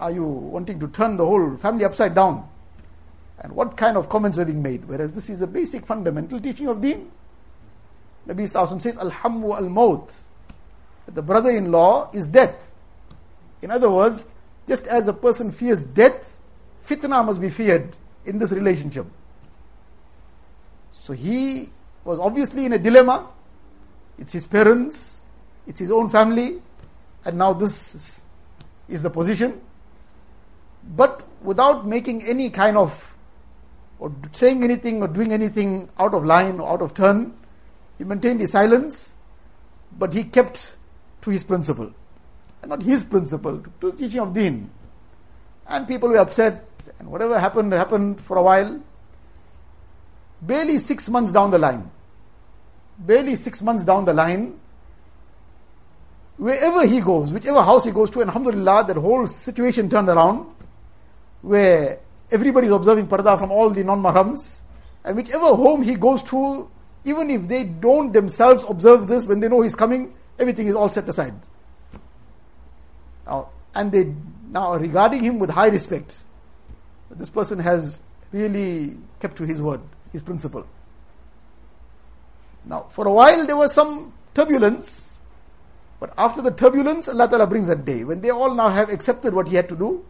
Are 0.00 0.10
you 0.10 0.24
wanting 0.24 0.80
to 0.80 0.88
turn 0.88 1.18
the 1.18 1.26
whole 1.26 1.58
family 1.58 1.84
upside 1.84 2.14
down? 2.14 2.48
And 3.40 3.52
what 3.52 3.76
kind 3.76 3.98
of 3.98 4.08
comments 4.08 4.38
were 4.38 4.46
being 4.46 4.62
made? 4.62 4.86
Whereas 4.86 5.12
this 5.12 5.28
is 5.28 5.42
a 5.42 5.46
basic 5.46 5.84
fundamental 5.84 6.40
teaching 6.40 6.68
of 6.68 6.80
deen. 6.80 7.10
Nabi 8.26 8.42
Sallallahu 8.44 8.80
says, 8.80 8.96
Alhamu 8.96 9.56
al 9.56 9.68
maut. 9.68 10.14
The 11.06 11.22
brother 11.22 11.50
in 11.50 11.72
law 11.72 12.10
is 12.12 12.26
death. 12.26 12.72
In 13.60 13.70
other 13.70 13.90
words, 13.90 14.32
just 14.68 14.86
as 14.86 15.08
a 15.08 15.12
person 15.12 15.50
fears 15.50 15.82
death, 15.82 16.38
fitna 16.86 17.24
must 17.24 17.40
be 17.40 17.50
feared 17.50 17.96
in 18.24 18.38
this 18.38 18.52
relationship. 18.52 19.06
So 20.92 21.12
he 21.12 21.68
was 22.04 22.20
obviously 22.20 22.64
in 22.64 22.72
a 22.72 22.78
dilemma. 22.78 23.26
It's 24.18 24.32
his 24.32 24.46
parents, 24.46 25.24
it's 25.66 25.80
his 25.80 25.90
own 25.90 26.08
family, 26.08 26.62
and 27.24 27.38
now 27.38 27.52
this 27.52 28.22
is 28.88 29.02
the 29.02 29.10
position. 29.10 29.60
But 30.96 31.22
without 31.42 31.86
making 31.86 32.22
any 32.22 32.50
kind 32.50 32.76
of, 32.76 33.16
or 33.98 34.14
saying 34.32 34.62
anything 34.62 35.02
or 35.02 35.08
doing 35.08 35.32
anything 35.32 35.88
out 35.98 36.14
of 36.14 36.24
line 36.24 36.60
or 36.60 36.68
out 36.68 36.82
of 36.82 36.94
turn, 36.94 37.34
he 38.02 38.08
maintained 38.08 38.40
his 38.40 38.50
silence, 38.50 39.14
but 39.96 40.12
he 40.12 40.24
kept 40.24 40.76
to 41.20 41.30
his 41.30 41.44
principle 41.44 41.92
and 42.60 42.70
not 42.70 42.82
his 42.82 43.04
principle, 43.04 43.62
to 43.80 43.92
the 43.92 43.96
teaching 43.96 44.18
of 44.18 44.34
deen. 44.34 44.68
And 45.68 45.86
people 45.86 46.08
were 46.08 46.18
upset, 46.18 46.64
and 46.98 47.08
whatever 47.08 47.38
happened, 47.38 47.72
happened 47.72 48.20
for 48.20 48.38
a 48.38 48.42
while. 48.42 48.80
Barely 50.40 50.78
six 50.78 51.08
months 51.08 51.30
down 51.30 51.52
the 51.52 51.58
line, 51.58 51.88
barely 52.98 53.36
six 53.36 53.62
months 53.62 53.84
down 53.84 54.04
the 54.04 54.12
line, 54.12 54.58
wherever 56.38 56.84
he 56.84 57.00
goes, 57.00 57.32
whichever 57.32 57.62
house 57.62 57.84
he 57.84 57.92
goes 57.92 58.10
to, 58.10 58.20
and 58.20 58.30
alhamdulillah, 58.30 58.84
that 58.88 58.96
whole 58.96 59.28
situation 59.28 59.88
turned 59.88 60.08
around, 60.08 60.46
where 61.42 62.00
everybody 62.32 62.66
is 62.66 62.72
observing 62.72 63.06
parda 63.06 63.38
from 63.38 63.52
all 63.52 63.70
the 63.70 63.84
non-mahrams, 63.84 64.62
and 65.04 65.16
whichever 65.16 65.54
home 65.54 65.82
he 65.82 65.94
goes 65.94 66.24
to, 66.24 66.68
even 67.04 67.30
if 67.30 67.48
they 67.48 67.64
don't 67.64 68.12
themselves 68.12 68.64
observe 68.68 69.06
this, 69.06 69.24
when 69.24 69.40
they 69.40 69.48
know 69.48 69.60
he's 69.62 69.74
coming, 69.74 70.14
everything 70.38 70.66
is 70.66 70.74
all 70.74 70.88
set 70.88 71.08
aside. 71.08 71.34
Now, 73.26 73.50
and 73.74 73.90
they 73.90 74.12
now 74.50 74.76
regarding 74.76 75.24
him 75.24 75.38
with 75.38 75.50
high 75.50 75.68
respect. 75.68 76.24
This 77.10 77.30
person 77.30 77.58
has 77.58 78.00
really 78.32 78.96
kept 79.20 79.36
to 79.36 79.44
his 79.44 79.60
word, 79.60 79.80
his 80.12 80.22
principle. 80.22 80.66
Now, 82.64 82.86
for 82.90 83.06
a 83.06 83.12
while 83.12 83.46
there 83.46 83.56
was 83.56 83.74
some 83.74 84.12
turbulence, 84.34 85.18
but 86.00 86.12
after 86.16 86.42
the 86.42 86.50
turbulence, 86.50 87.08
Allah 87.08 87.28
Ta'ala 87.28 87.46
brings 87.46 87.68
a 87.68 87.76
day 87.76 88.04
when 88.04 88.20
they 88.20 88.30
all 88.30 88.54
now 88.54 88.68
have 88.68 88.90
accepted 88.90 89.34
what 89.34 89.48
he 89.48 89.56
had 89.56 89.68
to 89.68 89.76
do 89.76 90.04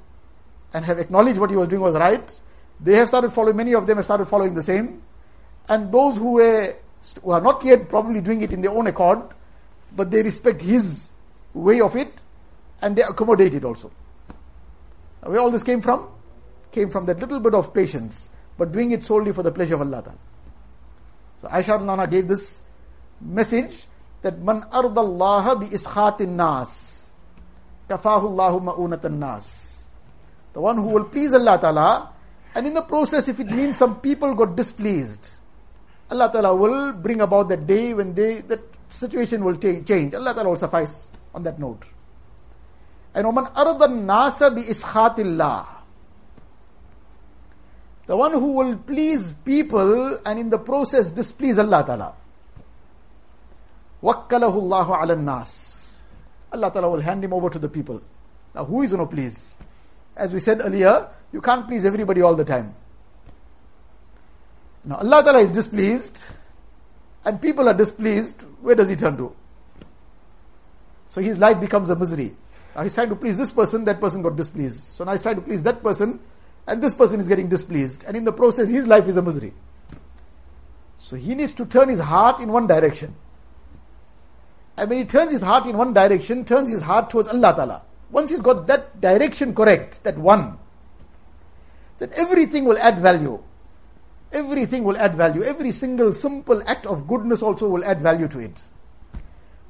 and 0.75 0.85
have 0.85 0.99
acknowledged 0.99 1.39
what 1.39 1.51
he 1.51 1.57
was 1.57 1.69
doing 1.69 1.83
was 1.83 1.95
right. 1.95 2.41
They 2.81 2.97
have 2.97 3.09
started 3.09 3.33
following, 3.33 3.57
many 3.57 3.75
of 3.75 3.87
them 3.87 3.97
have 3.97 4.05
started 4.05 4.27
following 4.27 4.55
the 4.55 4.63
same. 4.63 5.03
And 5.69 5.93
those 5.93 6.19
who 6.19 6.33
were 6.33 6.77
who 7.23 7.31
are 7.31 7.41
not 7.41 7.65
yet 7.65 7.89
probably 7.89 8.21
doing 8.21 8.43
it 8.43 8.53
in 8.53 8.61
their 8.61 8.71
own 8.71 8.87
accord, 8.87 9.23
but 9.95 10.11
they 10.11 10.23
respect 10.23 10.61
his 10.61 11.13
way 11.55 11.81
of 11.81 11.97
it, 11.97 12.13
and 12.81 12.95
they 12.97 13.03
accommodate 13.03 13.55
it 13.55 13.65
also. 13.65 13.91
Where 15.23 15.41
all 15.41 15.51
this 15.51 15.63
came 15.63 15.81
from? 15.81 16.09
Came 16.71 16.91
from 16.91 17.07
that 17.07 17.19
little 17.19 17.41
bit 17.41 17.55
of 17.55 17.75
patience, 17.75 18.31
but 18.57 18.73
doing 18.73 18.93
it 18.93 19.03
solely 19.03 19.33
for 19.33 19.43
the 19.43 19.53
pleasure 19.53 19.75
of 19.75 19.83
Allah. 19.83 20.15
So 21.41 21.49
Aisha 21.49 21.83
Nana 21.85 22.07
gave 22.07 22.29
this 22.29 22.63
message 23.21 23.87
that 24.23 24.39
man 24.39 24.63
ardallaha 24.73 25.61
bi 25.61 25.67
iskhatin 25.67 26.29
nas 26.29 27.13
kafahu 27.89 28.25
Allahu 28.31 28.61
ma'unatan 28.61 29.19
nas. 29.19 29.89
The 30.53 30.61
one 30.61 30.77
who 30.77 30.87
will 30.87 31.05
please 31.05 31.35
Allah 31.35 31.59
Ta'ala 31.61 32.13
And 32.55 32.67
in 32.67 32.75
the 32.75 32.83
process, 32.83 33.29
if 33.29 33.41
it 33.41 33.51
means 33.51 33.79
some 33.79 34.01
people 34.01 34.35
got 34.35 34.57
displeased, 34.57 35.39
Allah 36.13 36.31
Ta'ala 36.31 36.55
will 36.55 36.93
bring 36.93 37.23
about 37.23 37.49
the 37.49 37.57
day 37.57 37.95
when 37.95 38.13
they, 38.15 38.43
that 38.43 38.61
situation 38.89 39.43
will 39.43 39.57
t- 39.57 39.81
change. 39.81 40.13
Allah 40.15 40.35
Ta'ala 40.35 40.51
will 40.51 40.57
suffice 40.57 41.11
on 41.35 41.43
that 41.45 41.59
note. 41.59 41.85
And 43.15 43.27
Oman 43.27 43.47
Ardan 43.57 44.05
Nasa 44.05 44.55
bi 44.55 44.61
Iskhatillah. 44.61 45.67
The 48.07 48.17
one 48.17 48.33
who 48.33 48.53
will 48.53 48.77
please 48.77 49.33
people 49.33 50.19
and 50.27 50.39
in 50.39 50.51
the 50.51 50.59
process 50.59 51.13
displease 51.13 51.59
Allah 51.59 51.83
Ta'ala. 51.87 52.15
Wakkalahu 54.03 54.57
Allahu 54.69 54.93
ala 54.93 55.17
nas. 55.17 56.03
Allah 56.53 56.71
Ta'ala 56.71 56.91
will 56.91 57.01
hand 57.01 57.25
him 57.25 57.33
over 57.33 57.49
to 57.49 57.59
the 57.59 57.69
people. 57.71 58.03
Now, 58.55 58.67
who 58.67 58.83
is 58.83 58.93
going 58.93 59.09
to 59.09 59.11
please? 59.15 59.57
As 60.15 60.35
we 60.35 60.41
said 60.41 60.61
earlier, 60.63 61.09
you 61.33 61.41
can't 61.41 61.67
please 61.67 61.87
everybody 61.87 62.21
all 62.21 62.35
the 62.35 62.45
time. 62.45 62.75
Now 64.85 64.97
Allah 64.97 65.23
Ta'ala 65.23 65.39
is 65.41 65.53
displeased 65.53 66.35
and 67.25 67.41
people 67.41 67.69
are 67.69 67.75
displeased, 67.75 68.43
where 68.61 68.75
does 68.75 68.89
he 68.89 68.97
turn 68.97 69.17
to? 69.17 69.35
So 71.07 71.21
his 71.21 71.39
life 71.39 71.61
becomes 71.61 71.91
a 71.91 71.97
misery. 71.97 72.35
Now 72.75 72.83
he's 72.83 72.95
trying 72.95 73.11
to 73.11 73.17
please 73.17 73.39
this 73.39 73.53
person, 73.53 73.85
that 73.85 74.01
person 74.01 74.23
got 74.23 74.37
displeased. 74.37 74.79
So 74.79 75.05
now 75.05 75.13
he's 75.13 75.23
trying 75.23 75.37
to 75.37 75.43
please 75.43 75.63
that 75.65 75.83
person, 75.83 76.19
and 76.67 76.83
this 76.83 76.95
person 76.95 77.21
is 77.21 77.29
getting 77.29 77.49
displeased. 77.49 78.05
And 78.07 78.17
in 78.17 78.25
the 78.25 78.33
process, 78.33 78.69
his 78.69 78.87
life 78.87 79.07
is 79.07 79.17
a 79.17 79.23
misery. 79.23 79.53
So 80.97 81.17
he 81.17 81.35
needs 81.35 81.53
to 81.55 81.67
turn 81.67 81.89
his 81.89 82.01
heart 82.01 82.41
in 82.41 82.51
one 82.51 82.67
direction. 82.67 83.15
And 84.77 84.89
when 84.89 84.99
he 84.99 85.05
turns 85.05 85.31
his 85.31 85.43
heart 85.43 85.67
in 85.67 85.77
one 85.77 85.93
direction, 85.93 86.45
turns 86.45 86.71
his 86.71 86.81
heart 86.81 87.11
towards 87.11 87.29
Allah 87.29 87.55
Ta'ala. 87.55 87.83
Once 88.11 88.31
he's 88.31 88.41
got 88.41 88.67
that 88.67 89.01
direction 89.01 89.55
correct, 89.55 90.03
that 90.05 90.17
one, 90.17 90.59
then 91.99 92.11
everything 92.17 92.65
will 92.65 92.79
add 92.79 92.99
value. 92.99 93.43
Everything 94.33 94.85
will 94.85 94.97
add 94.97 95.15
value. 95.15 95.43
Every 95.43 95.73
single 95.73 96.13
simple 96.15 96.63
act 96.67 96.87
of 96.87 97.07
goodness 97.07 97.43
also 97.43 97.69
will 97.69 97.85
add 97.85 98.01
value 98.01 98.29
to 98.29 98.39
it. 98.39 98.61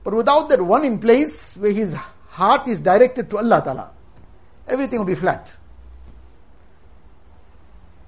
But 0.04 0.14
without 0.14 0.48
that 0.48 0.60
one 0.60 0.84
in 0.84 0.98
place 0.98 1.56
where 1.56 1.72
his 1.72 1.94
heart 2.28 2.68
is 2.68 2.80
directed 2.80 3.30
to 3.30 3.38
Allah 3.38 3.62
Ta'ala, 3.62 3.90
everything 4.68 4.98
will 4.98 5.06
be 5.06 5.14
flat. 5.14 5.56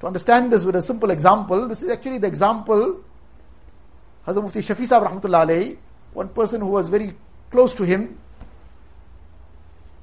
To 0.01 0.07
understand 0.07 0.53
this 0.53 0.64
with 0.64 0.77
a 0.77 0.83
simple 0.83 1.11
example, 1.11 1.69
this 1.69 1.83
is 1.83 1.90
actually 1.90 2.19
the 2.19 2.27
example 2.27 3.03
Hazrat 4.27 4.43
Mufti 4.43 4.61
Shafi 4.61 4.87
Sahib 4.87 5.07
Rahmatullah 5.07 5.47
alayhi, 5.47 5.77
one 6.14 6.29
person 6.29 6.61
who 6.61 6.69
was 6.69 6.88
very 6.88 7.12
close 7.51 7.75
to 7.75 7.83
him, 7.85 8.19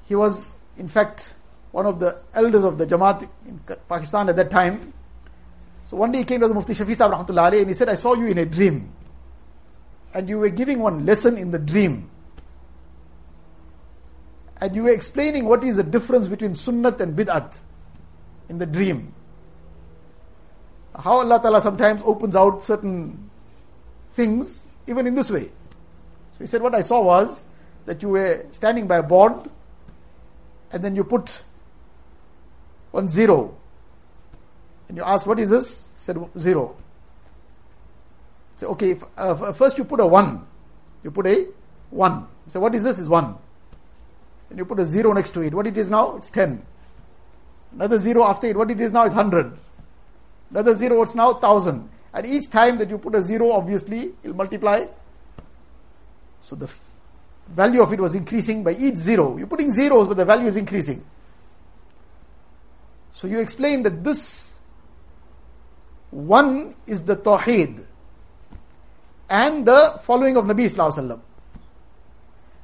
he 0.06 0.14
was 0.14 0.56
in 0.76 0.86
fact 0.88 1.34
one 1.72 1.86
of 1.86 1.98
the 1.98 2.20
elders 2.34 2.64
of 2.64 2.78
the 2.78 2.86
Jamaat 2.86 3.28
in 3.46 3.58
Pakistan 3.88 4.28
at 4.28 4.36
that 4.36 4.50
time. 4.50 4.92
So 5.92 5.98
one 5.98 6.10
day 6.10 6.20
he 6.20 6.24
came 6.24 6.40
to 6.40 6.48
the 6.48 6.54
Mufti 6.54 6.72
Shafi 6.72 6.96
Sahib 6.96 7.12
Rahmatullah 7.12 7.60
and 7.60 7.68
he 7.68 7.74
said, 7.74 7.90
I 7.90 7.96
saw 7.96 8.14
you 8.14 8.28
in 8.28 8.38
a 8.38 8.46
dream. 8.46 8.90
And 10.14 10.26
you 10.26 10.38
were 10.38 10.48
giving 10.48 10.78
one 10.78 11.04
lesson 11.04 11.36
in 11.36 11.50
the 11.50 11.58
dream. 11.58 12.08
And 14.58 14.74
you 14.74 14.84
were 14.84 14.90
explaining 14.90 15.44
what 15.44 15.62
is 15.62 15.76
the 15.76 15.82
difference 15.82 16.28
between 16.28 16.52
sunnat 16.54 16.98
and 17.02 17.14
bid'at 17.14 17.60
in 18.48 18.56
the 18.56 18.64
dream. 18.64 19.12
How 20.98 21.18
Allah 21.18 21.38
Ta'ala 21.42 21.60
sometimes 21.60 22.00
opens 22.06 22.36
out 22.36 22.64
certain 22.64 23.28
things, 24.12 24.68
even 24.86 25.06
in 25.06 25.14
this 25.14 25.30
way. 25.30 25.44
So 25.44 26.38
he 26.38 26.46
said, 26.46 26.62
What 26.62 26.74
I 26.74 26.80
saw 26.80 27.02
was 27.02 27.48
that 27.84 28.02
you 28.02 28.08
were 28.08 28.46
standing 28.50 28.86
by 28.86 28.96
a 28.96 29.02
board 29.02 29.34
and 30.72 30.82
then 30.82 30.96
you 30.96 31.04
put 31.04 31.42
one 32.92 33.10
zero 33.10 33.58
and 34.92 34.98
you 34.98 35.04
ask, 35.04 35.26
what 35.26 35.40
is 35.40 35.48
this? 35.48 35.86
He 35.96 36.04
said, 36.04 36.18
zero. 36.38 36.76
Say, 38.56 38.66
okay, 38.66 38.90
if, 38.90 39.02
uh, 39.16 39.54
first 39.54 39.78
you 39.78 39.84
put 39.84 40.00
a 40.00 40.06
one. 40.06 40.46
You 41.02 41.10
put 41.10 41.26
a 41.26 41.46
one. 41.88 42.26
So 42.48 42.60
what 42.60 42.74
is 42.74 42.84
this? 42.84 42.98
Is 42.98 43.08
one. 43.08 43.34
And 44.50 44.58
you 44.58 44.66
put 44.66 44.78
a 44.78 44.84
zero 44.84 45.14
next 45.14 45.30
to 45.30 45.40
it. 45.40 45.54
What 45.54 45.66
it 45.66 45.78
is 45.78 45.90
now? 45.90 46.16
It's 46.16 46.28
ten. 46.28 46.62
Another 47.72 47.96
zero 47.96 48.22
after 48.24 48.48
it. 48.48 48.54
What 48.54 48.70
it 48.70 48.82
is 48.82 48.92
now 48.92 49.06
is 49.06 49.14
hundred. 49.14 49.56
Another 50.50 50.74
zero, 50.74 50.98
what's 50.98 51.14
now? 51.14 51.32
Thousand. 51.32 51.88
And 52.12 52.26
each 52.26 52.50
time 52.50 52.76
that 52.76 52.90
you 52.90 52.98
put 52.98 53.14
a 53.14 53.22
zero, 53.22 53.52
obviously, 53.52 54.12
it'll 54.22 54.36
multiply. 54.36 54.84
So 56.42 56.54
the 56.54 56.70
value 57.48 57.80
of 57.80 57.90
it 57.94 57.98
was 57.98 58.14
increasing 58.14 58.62
by 58.62 58.72
each 58.72 58.96
zero. 58.96 59.38
You're 59.38 59.46
putting 59.46 59.70
zeros, 59.70 60.06
but 60.06 60.18
the 60.18 60.26
value 60.26 60.48
is 60.48 60.56
increasing. 60.56 61.02
So 63.12 63.26
you 63.26 63.40
explain 63.40 63.84
that 63.84 64.04
this 64.04 64.51
one 66.12 66.76
is 66.86 67.02
the 67.04 67.16
Tawheed 67.16 67.86
and 69.30 69.64
the 69.66 69.98
following 70.04 70.36
of 70.36 70.44
Nabi 70.44 70.66
Sallallahu 70.66 71.18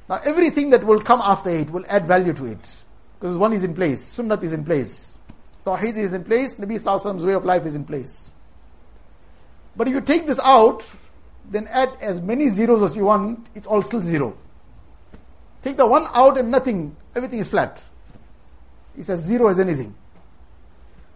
Now 0.07 0.19
everything 0.23 0.69
that 0.69 0.83
will 0.83 0.99
come 0.99 1.19
after 1.19 1.49
it 1.49 1.71
will 1.71 1.83
add 1.89 2.05
value 2.05 2.31
to 2.33 2.45
it. 2.45 2.83
Because 3.19 3.37
one 3.37 3.51
is 3.51 3.63
in 3.63 3.73
place, 3.73 4.15
Sunnat 4.15 4.43
is 4.43 4.53
in 4.53 4.63
place, 4.63 5.17
Tawheed 5.65 5.97
is 5.97 6.13
in 6.13 6.23
place, 6.23 6.55
Nabi 6.55 6.75
Sallallahu 6.75 7.25
way 7.25 7.33
of 7.33 7.43
life 7.43 7.65
is 7.65 7.73
in 7.73 7.83
place. 7.83 8.31
But 9.75 9.87
if 9.87 9.95
you 9.95 10.01
take 10.01 10.27
this 10.27 10.39
out, 10.43 10.85
then 11.49 11.67
add 11.71 11.89
as 12.01 12.21
many 12.21 12.49
zeros 12.49 12.83
as 12.83 12.95
you 12.95 13.05
want, 13.05 13.47
it's 13.55 13.65
all 13.65 13.81
still 13.81 14.01
zero. 14.01 14.37
Take 15.63 15.77
the 15.77 15.87
one 15.87 16.05
out 16.13 16.37
and 16.37 16.51
nothing, 16.51 16.95
everything 17.15 17.39
is 17.39 17.49
flat. 17.49 17.83
It's 18.95 19.09
as 19.09 19.21
zero 19.21 19.47
as 19.47 19.59
anything. 19.59 19.95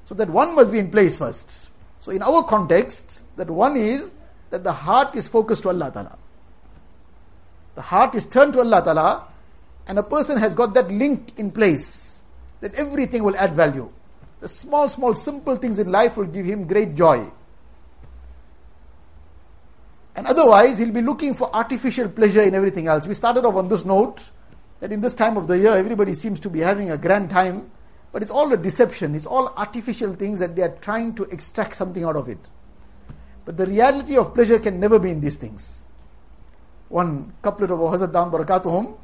So 0.05 0.15
that 0.15 0.29
one 0.29 0.55
must 0.55 0.71
be 0.71 0.79
in 0.79 0.89
place 0.89 1.19
first. 1.19 1.69
So 2.03 2.11
in 2.11 2.21
our 2.21 2.43
context, 2.43 3.23
that 3.37 3.49
one 3.49 3.77
is 3.77 4.11
that 4.49 4.61
the 4.65 4.73
heart 4.73 5.15
is 5.15 5.29
focused 5.29 5.63
to 5.63 5.69
Allah 5.69 5.89
Ta'ala. 5.89 6.17
The 7.75 7.81
heart 7.81 8.13
is 8.13 8.25
turned 8.25 8.51
to 8.53 8.59
Allah 8.59 8.83
Ta'ala, 8.83 9.27
and 9.87 9.97
a 9.97 10.03
person 10.03 10.37
has 10.37 10.53
got 10.53 10.73
that 10.73 10.91
link 10.91 11.31
in 11.39 11.49
place, 11.49 12.21
that 12.59 12.75
everything 12.75 13.23
will 13.23 13.37
add 13.37 13.53
value. 13.53 13.89
The 14.41 14.49
small, 14.49 14.89
small, 14.89 15.15
simple 15.15 15.55
things 15.55 15.79
in 15.79 15.93
life 15.93 16.17
will 16.17 16.25
give 16.25 16.45
him 16.45 16.67
great 16.67 16.93
joy. 16.93 17.25
And 20.17 20.27
otherwise, 20.27 20.79
he'll 20.79 20.91
be 20.91 21.01
looking 21.01 21.33
for 21.33 21.55
artificial 21.55 22.09
pleasure 22.09 22.41
in 22.41 22.53
everything 22.53 22.87
else. 22.87 23.07
We 23.07 23.13
started 23.13 23.45
off 23.45 23.55
on 23.55 23.69
this 23.69 23.85
note 23.85 24.29
that 24.81 24.91
in 24.91 24.99
this 24.99 25.13
time 25.13 25.37
of 25.37 25.47
the 25.47 25.57
year, 25.57 25.77
everybody 25.77 26.15
seems 26.15 26.41
to 26.41 26.49
be 26.49 26.59
having 26.59 26.91
a 26.91 26.97
grand 26.97 27.29
time 27.29 27.71
but 28.12 28.22
it's 28.22 28.30
all 28.30 28.52
a 28.52 28.56
deception, 28.56 29.14
it's 29.14 29.26
all 29.26 29.52
artificial 29.56 30.14
things 30.14 30.38
that 30.38 30.56
they 30.56 30.62
are 30.62 30.76
trying 30.80 31.14
to 31.14 31.24
extract 31.24 31.76
something 31.76 32.04
out 32.04 32.16
of 32.16 32.28
it. 32.28 32.38
But 33.44 33.56
the 33.56 33.66
reality 33.66 34.16
of 34.16 34.34
pleasure 34.34 34.58
can 34.58 34.80
never 34.80 34.98
be 34.98 35.11
in 35.11 35.20
these 35.20 35.37
things. 35.37 35.82
One 36.88 37.32
couplet 37.42 37.70
of 37.70 37.78
Hazrat 37.78 38.12
Dam 38.12 38.30
Barakatuhum, 38.30 38.96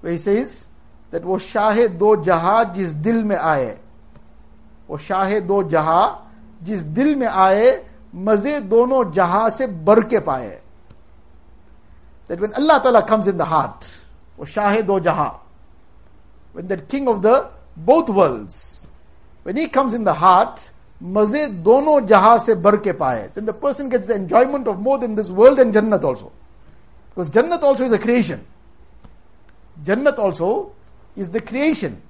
where 0.00 0.12
he 0.12 0.18
says 0.18 0.68
that 1.10 1.22
वो 1.22 1.38
शाह 1.38 1.86
दो 1.98 2.16
जहा 2.24 2.62
जिस 2.74 2.90
दिल 3.02 3.24
में 3.24 3.36
आए 3.36 3.78
वो 4.88 4.98
शाह 4.98 5.38
दो 5.40 5.62
जहा 5.68 6.02
जिस 6.62 6.82
दिल 6.94 7.14
में 7.16 7.26
आए 7.26 7.84
मजे 8.14 8.60
दोनों 8.60 9.12
जहां 9.12 9.50
से 9.50 9.66
बर 9.66 10.02
के 10.08 10.18
पाए 10.20 10.58
that 12.28 12.38
when 12.38 12.54
Allah 12.54 12.80
Ta'ala 12.80 13.02
comes 13.02 13.26
in 13.26 13.36
the 13.36 13.44
heart, 13.44 13.84
वो 14.38 14.46
शाह 14.46 14.80
दो 14.82 15.00
जहा, 15.00 15.34
when 16.52 16.68
that 16.68 16.88
king 16.88 17.08
of 17.08 17.22
the 17.22 17.50
both 17.75 18.09
worlds. 18.09 18.87
When 19.43 19.57
he 19.57 19.67
comes 19.67 19.93
in 19.93 20.03
the 20.03 20.13
heart, 20.13 20.71
maze 20.99 21.49
dono 21.49 21.99
jaha 22.05 22.39
se 22.39 22.55
bar 22.55 22.77
ke 22.77 22.97
paaye. 22.97 23.33
Then 23.33 23.45
the 23.45 23.53
person 23.53 23.89
gets 23.89 24.07
the 24.07 24.15
enjoyment 24.15 24.67
of 24.67 24.79
more 24.79 24.97
than 24.97 25.15
this 25.15 25.29
world 25.29 25.59
and 25.59 25.73
Jannat 25.73 26.03
also. 26.03 26.31
Because 27.09 27.29
Jannat 27.29 27.61
also 27.61 27.83
is 27.83 27.91
a 27.91 27.99
creation. 27.99 28.45
Jannat 29.83 30.17
also 30.17 30.73
is 31.15 31.31
the 31.31 31.41
creation. 31.41 32.01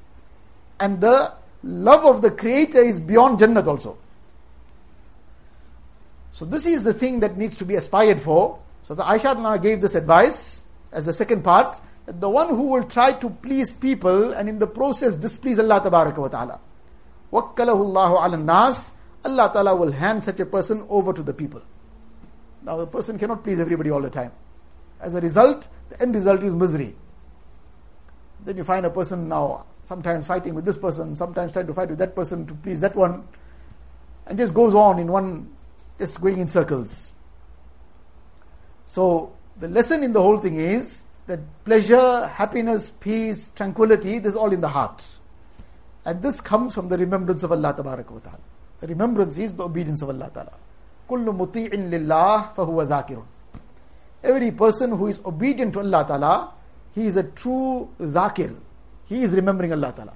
And 0.80 1.01
the 1.01 1.34
love 1.63 2.06
of 2.06 2.21
the 2.21 2.32
Creator 2.32 2.82
is 2.82 2.99
beyond 2.99 3.39
Jannat 3.39 3.67
also. 3.67 3.97
So 6.32 6.45
this 6.45 6.65
is 6.65 6.84
the 6.84 6.93
thing 6.93 7.21
that 7.21 7.38
needs 7.38 7.58
to 7.58 7.65
be 7.65 7.75
aspired 7.75 8.21
for. 8.21 8.60
So 8.84 8.93
the 8.93 9.04
Aisha 9.04 9.62
gave 9.62 9.82
this 9.82 9.95
advice 9.95 10.63
as 10.91 11.06
the 11.06 11.13
second 11.13 11.43
part 11.43 11.80
the 12.06 12.30
one 12.30 12.50
who 12.50 12.63
will 12.63 12.84
try 12.84 13.13
to 13.13 13.30
please 13.30 13.72
people 13.72 14.34
and 14.34 14.48
in 14.48 14.60
the 14.60 14.68
process 14.68 15.15
displease 15.15 15.60
Allah 15.60 15.82
Tabaraka 15.82 16.18
wa 16.18 16.28
Ta'ala. 16.28 16.60
Wakkalahu 17.32 17.80
Allahu 17.80 18.15
ala 18.15 18.38
nas, 18.38 18.94
Allah 19.24 19.50
Ta'ala 19.52 19.76
will 19.76 19.91
hand 19.91 20.24
such 20.24 20.39
a 20.39 20.46
person 20.46 20.86
over 20.89 21.13
to 21.13 21.24
the 21.24 21.34
people. 21.34 21.62
Now 22.63 22.78
the 22.78 22.88
person 22.88 23.18
cannot 23.18 23.44
please 23.44 23.60
everybody 23.60 23.89
all 23.89 24.02
the 24.02 24.10
time. 24.10 24.32
As 25.00 25.15
a 25.15 25.22
result, 25.22 25.68
the 25.89 26.02
end 26.02 26.13
result 26.15 26.44
is 26.44 26.54
misery. 26.54 26.96
Then 28.44 28.58
you 28.58 28.63
find 28.63 28.86
a 28.86 28.89
person 28.89 29.28
now 29.28 29.65
sometimes 29.84 30.26
fighting 30.28 30.54
with 30.56 30.65
this 30.65 30.78
person, 30.78 31.15
sometimes 31.15 31.52
trying 31.52 31.68
to 31.68 31.74
fight 31.74 31.89
with 31.89 32.00
that 32.00 32.15
person 32.15 32.46
to 32.48 32.54
please 32.56 32.82
that 32.82 32.96
one, 32.96 33.28
and 34.28 34.38
just 34.38 34.54
goes 34.54 34.74
on 34.76 35.00
in 35.00 35.08
one, 35.08 35.54
just 36.00 36.22
going 36.22 36.39
in 36.39 36.48
circles. 36.48 37.13
So 38.88 39.34
the 39.58 39.68
lesson 39.68 40.04
in 40.04 40.13
the 40.13 40.22
whole 40.22 40.39
thing 40.39 40.56
is 40.56 41.04
that 41.27 41.40
pleasure, 41.64 42.27
happiness, 42.27 42.90
peace, 42.90 43.51
tranquility, 43.51 44.18
this 44.18 44.31
is 44.31 44.37
all 44.37 44.53
in 44.53 44.61
the 44.61 44.68
heart. 44.68 45.07
And 46.05 46.23
this 46.23 46.40
comes 46.40 46.75
from 46.75 46.88
the 46.88 46.99
remembrance 46.99 47.42
of 47.42 47.53
Allah 47.53 47.75
Ta'ala. 47.77 48.05
The 48.81 48.87
remembrance 48.87 49.38
is 49.38 49.55
the 49.55 49.64
obedience 49.64 50.03
of 50.03 50.09
Allah 50.09 50.31
Ta'ala. 50.33 50.53
كل 51.09 51.27
مطيع 51.27 51.70
لله 51.75 52.55
فهو 52.55 52.87
ذاكر. 52.88 53.23
Every 54.23 54.51
person 54.51 54.92
who 54.92 55.09
is 55.09 55.20
obedient 55.25 55.73
to 55.75 55.81
Allah 55.81 56.05
Ta'ala, 56.07 56.53
he 56.94 57.07
is 57.07 57.16
a 57.16 57.25
true 57.25 57.88
zakir. 57.99 58.55
He 59.07 59.23
is 59.23 59.33
remembering 59.33 59.73
Allah 59.73 59.92
Ta'ala. 59.92 60.12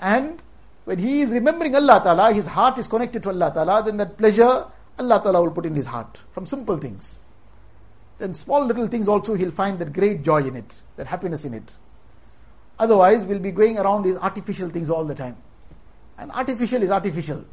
And 0.00 0.42
when 0.84 0.98
he 0.98 1.20
is 1.20 1.30
remembering 1.30 1.74
Allah 1.74 2.00
Ta'ala, 2.02 2.32
his 2.32 2.46
heart 2.46 2.78
is 2.78 2.86
connected 2.88 3.22
to 3.24 3.30
Allah 3.30 3.52
Ta'ala, 3.52 3.82
then 3.84 3.96
that 3.98 4.16
pleasure 4.16 4.64
Allah 4.98 5.20
Ta'ala 5.22 5.42
will 5.42 5.50
put 5.50 5.66
in 5.66 5.74
his 5.74 5.86
heart 5.86 6.18
from 6.32 6.46
simple 6.46 6.76
things. 6.76 7.18
Then 8.17 8.33
small 8.33 8.65
little 8.65 8.87
things 8.87 9.07
also 9.07 9.33
he'll 9.33 9.51
find 9.51 9.79
that 9.79 9.93
great 9.93 10.23
joy 10.23 10.43
in 10.43 10.55
it, 10.55 10.73
that 10.97 11.07
happiness 11.07 11.45
in 11.45 11.53
it. 11.53 11.73
Otherwise, 12.79 13.25
we'll 13.25 13.39
be 13.39 13.51
going 13.51 13.77
around 13.77 14.03
these 14.03 14.17
artificial 14.17 14.69
things 14.69 14.89
all 14.89 15.05
the 15.05 15.15
time. 15.15 15.37
And 16.17 16.31
artificial 16.31 16.81
is 16.81 16.91
artificial. 16.91 17.43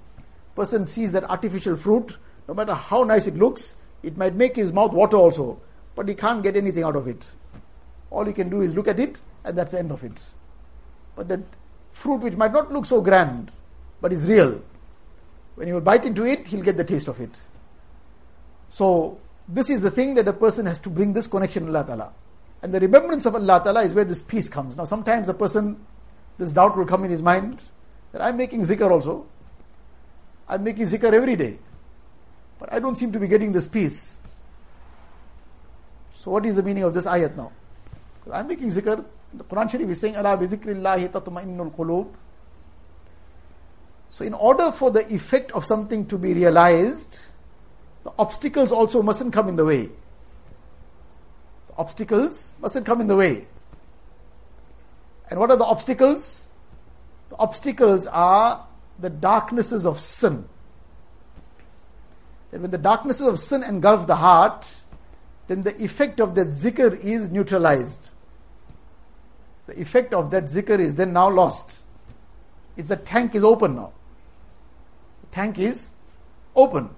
Person 0.55 0.87
sees 0.87 1.13
that 1.13 1.25
artificial 1.25 1.77
fruit, 1.77 2.19
no 2.49 2.55
matter 2.55 2.75
how 2.75 3.05
nice 3.05 3.27
it 3.27 3.37
looks, 3.37 3.77
it 4.03 4.17
might 4.17 4.35
make 4.35 4.57
his 4.57 4.73
mouth 4.73 4.93
water 4.93 5.17
also, 5.17 5.61
but 5.95 6.09
he 6.09 6.15
can't 6.15 6.43
get 6.43 6.57
anything 6.57 6.83
out 6.83 6.97
of 6.97 7.07
it. 7.07 7.31
All 8.11 8.25
he 8.25 8.33
can 8.33 8.49
do 8.49 8.61
is 8.63 8.75
look 8.75 8.89
at 8.89 8.99
it, 8.99 9.21
and 9.45 9.57
that's 9.57 9.73
the 9.73 9.79
end 9.79 9.93
of 9.93 10.03
it. 10.03 10.21
But 11.15 11.29
that 11.29 11.41
fruit 11.93 12.23
which 12.23 12.37
might 12.37 12.53
not 12.53 12.73
look 12.73 12.87
so 12.87 13.01
grand, 13.01 13.53
but 14.01 14.13
is 14.13 14.29
real, 14.29 14.61
when 15.55 15.67
he 15.67 15.73
will 15.73 15.81
bite 15.81 16.05
into 16.07 16.25
it, 16.25 16.49
he'll 16.49 16.63
get 16.63 16.77
the 16.77 16.85
taste 16.85 17.07
of 17.07 17.21
it. 17.21 17.41
So, 18.71 19.20
this 19.53 19.69
is 19.69 19.83
the 19.83 19.91
thing 19.91 20.15
that 20.15 20.29
a 20.29 20.33
person 20.33 20.67
has 20.67 20.79
to 20.81 20.91
bring 20.91 21.13
this 21.13 21.27
connection 21.27 21.67
to 21.67 21.69
Allah 21.71 21.85
Ta'ala. 21.85 22.13
And 22.63 22.73
the 22.73 22.81
remembrance 22.81 23.27
of 23.27 23.35
Allah 23.35 23.61
Ta'ala 23.63 23.83
is 23.83 23.95
where 23.95 24.05
this 24.05 24.23
peace 24.23 24.49
comes. 24.49 24.77
Now, 24.77 24.85
sometimes 24.85 25.29
a 25.29 25.35
person, 25.35 25.85
this 26.39 26.53
doubt 26.53 26.77
will 26.77 26.87
come 26.87 27.05
in 27.05 27.11
his 27.11 27.23
mind 27.23 27.63
that 28.13 28.23
I'm 28.23 28.37
making 28.37 28.67
zikr 28.67 28.91
also. 28.91 29.27
I'm 30.49 30.63
making 30.63 30.87
zikr 30.87 31.13
every 31.13 31.37
day. 31.37 31.59
But 32.59 32.73
I 32.73 32.79
don't 32.79 32.97
seem 32.97 33.13
to 33.13 33.19
be 33.19 33.27
getting 33.27 33.53
this 33.53 33.67
peace. 33.67 34.19
So, 36.15 36.31
what 36.31 36.45
is 36.45 36.57
the 36.57 36.63
meaning 36.63 36.85
of 36.85 36.93
this 36.93 37.07
ayat 37.07 37.37
now? 37.37 37.51
I'm 38.31 38.47
making 38.47 38.69
zikr. 38.69 39.05
The 39.33 39.45
Quran 39.45 39.71
Sharif 39.71 39.89
is 39.89 40.01
saying, 40.01 40.17
Allah 40.17 40.37
bi 40.37 40.47
zikrillahi 40.47 41.09
tatma'innul 41.09 41.75
qulub. 41.75 42.09
So, 44.11 44.25
in 44.25 44.35
order 44.35 44.71
for 44.71 44.91
the 44.91 45.13
effect 45.13 45.51
of 45.53 45.65
something 45.65 46.07
to 46.07 46.19
be 46.19 46.35
realized, 46.35 47.30
the 48.05 48.13
obstacles 48.19 48.73
also 48.73 49.03
mustn't 49.03 49.33
come 49.33 49.49
in 49.49 49.57
the 49.57 49.65
way. 49.65 49.87
The 51.69 51.75
obstacles 51.77 52.53
mustn't 52.61 52.87
come 52.87 53.01
in 53.01 53.07
the 53.07 53.17
way. 53.17 53.47
And 55.29 55.39
what 55.39 55.51
are 55.51 55.57
the 55.57 55.65
obstacles? 55.65 56.49
The 57.29 57.37
obstacles 57.37 58.07
are 58.07 58.67
the 58.99 59.11
darknesses 59.11 59.87
of 59.87 60.01
sin. 60.01 60.49
That 62.51 62.61
when 62.61 62.71
the 62.71 62.79
darknesses 62.79 63.27
of 63.27 63.39
sin 63.39 63.63
engulf 63.63 64.07
the 64.07 64.17
heart, 64.17 64.81
then 65.47 65.63
the 65.63 65.83
effect 65.83 66.21
of 66.21 66.35
that 66.35 66.49
zikr 66.49 66.99
is 67.01 67.31
neutralized. 67.31 68.11
The 69.67 69.81
effect 69.81 70.13
of 70.13 70.31
that 70.33 70.45
zikr 70.45 70.79
is 70.79 70.97
then 70.97 71.13
now 71.13 71.31
lost. 71.31 71.83
It's 72.77 72.89
the 72.89 72.97
tank 72.97 73.35
is 73.35 73.45
open 73.45 73.77
now. 73.77 73.93
The 75.23 75.27
tank 75.29 75.59
is 75.59 75.93
open. 76.57 76.91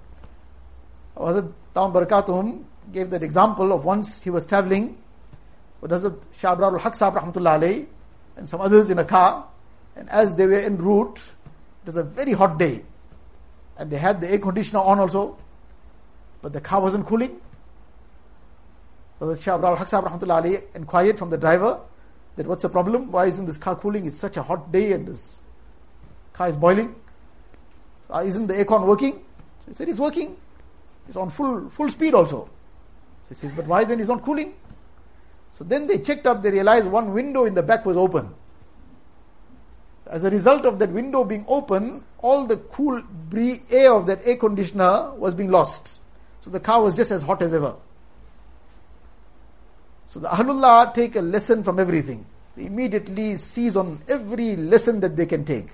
Hazrat 1.16 1.52
Tam 1.74 1.92
Barakatuhum 1.92 2.64
gave 2.92 3.10
that 3.10 3.22
example 3.22 3.72
of 3.72 3.84
once 3.84 4.22
he 4.22 4.30
was 4.30 4.46
traveling 4.46 4.96
with 5.80 5.90
Hazrat 5.90 6.18
Shah 6.36 6.56
Abrar 6.56 6.72
al-Haq 6.72 7.88
and 8.36 8.48
some 8.48 8.60
others 8.60 8.90
in 8.90 8.98
a 8.98 9.04
car 9.04 9.46
and 9.96 10.08
as 10.10 10.34
they 10.34 10.46
were 10.46 10.58
en 10.58 10.78
route 10.78 11.18
it 11.82 11.86
was 11.86 11.96
a 11.96 12.02
very 12.02 12.32
hot 12.32 12.58
day. 12.58 12.82
And 13.76 13.90
they 13.90 13.98
had 13.98 14.20
the 14.20 14.30
air 14.30 14.38
conditioner 14.38 14.80
on 14.80 14.98
also 14.98 15.38
but 16.40 16.52
the 16.52 16.60
car 16.60 16.80
wasn't 16.80 17.06
cooling. 17.06 17.40
So 19.18 19.36
Shah 19.36 19.58
Abrar 19.58 19.76
al-Haq 19.78 20.64
inquired 20.74 21.18
from 21.18 21.30
the 21.30 21.38
driver 21.38 21.80
that 22.36 22.46
what's 22.46 22.62
the 22.62 22.68
problem? 22.68 23.12
Why 23.12 23.26
isn't 23.26 23.44
this 23.44 23.58
car 23.58 23.76
cooling? 23.76 24.06
It's 24.06 24.18
such 24.18 24.38
a 24.38 24.42
hot 24.42 24.72
day 24.72 24.92
and 24.92 25.06
this 25.06 25.42
car 26.32 26.48
is 26.48 26.56
boiling. 26.56 26.94
So 28.06 28.14
ah, 28.14 28.22
isn't 28.22 28.46
the 28.46 28.54
aircon 28.54 28.86
working? 28.86 29.12
So 29.12 29.68
he 29.68 29.74
said 29.74 29.88
it's 29.90 30.00
working 30.00 30.36
it's 31.06 31.16
on 31.16 31.30
full, 31.30 31.68
full 31.70 31.88
speed 31.88 32.14
also. 32.14 32.48
So 33.24 33.28
he 33.30 33.34
says, 33.34 33.52
but 33.52 33.66
why 33.66 33.84
then 33.84 34.00
is 34.00 34.08
not 34.08 34.22
cooling? 34.22 34.54
So 35.52 35.64
then 35.64 35.86
they 35.86 35.98
checked 35.98 36.26
up, 36.26 36.42
they 36.42 36.50
realized 36.50 36.86
one 36.86 37.12
window 37.12 37.44
in 37.44 37.54
the 37.54 37.62
back 37.62 37.84
was 37.84 37.96
open. 37.96 38.34
As 40.06 40.24
a 40.24 40.30
result 40.30 40.66
of 40.66 40.78
that 40.78 40.90
window 40.90 41.24
being 41.24 41.44
open, 41.48 42.04
all 42.18 42.46
the 42.46 42.56
cool 42.56 43.02
air 43.70 43.92
of 43.92 44.06
that 44.06 44.20
air 44.24 44.36
conditioner 44.36 45.12
was 45.14 45.34
being 45.34 45.50
lost. 45.50 46.00
So 46.40 46.50
the 46.50 46.60
car 46.60 46.82
was 46.82 46.94
just 46.94 47.10
as 47.10 47.22
hot 47.22 47.40
as 47.42 47.54
ever. 47.54 47.76
So 50.10 50.20
the 50.20 50.28
Ahlullah 50.28 50.92
take 50.92 51.16
a 51.16 51.22
lesson 51.22 51.64
from 51.64 51.78
everything. 51.78 52.26
They 52.56 52.66
immediately 52.66 53.36
seize 53.38 53.76
on 53.76 54.02
every 54.08 54.56
lesson 54.56 55.00
that 55.00 55.16
they 55.16 55.24
can 55.24 55.44
take. 55.44 55.68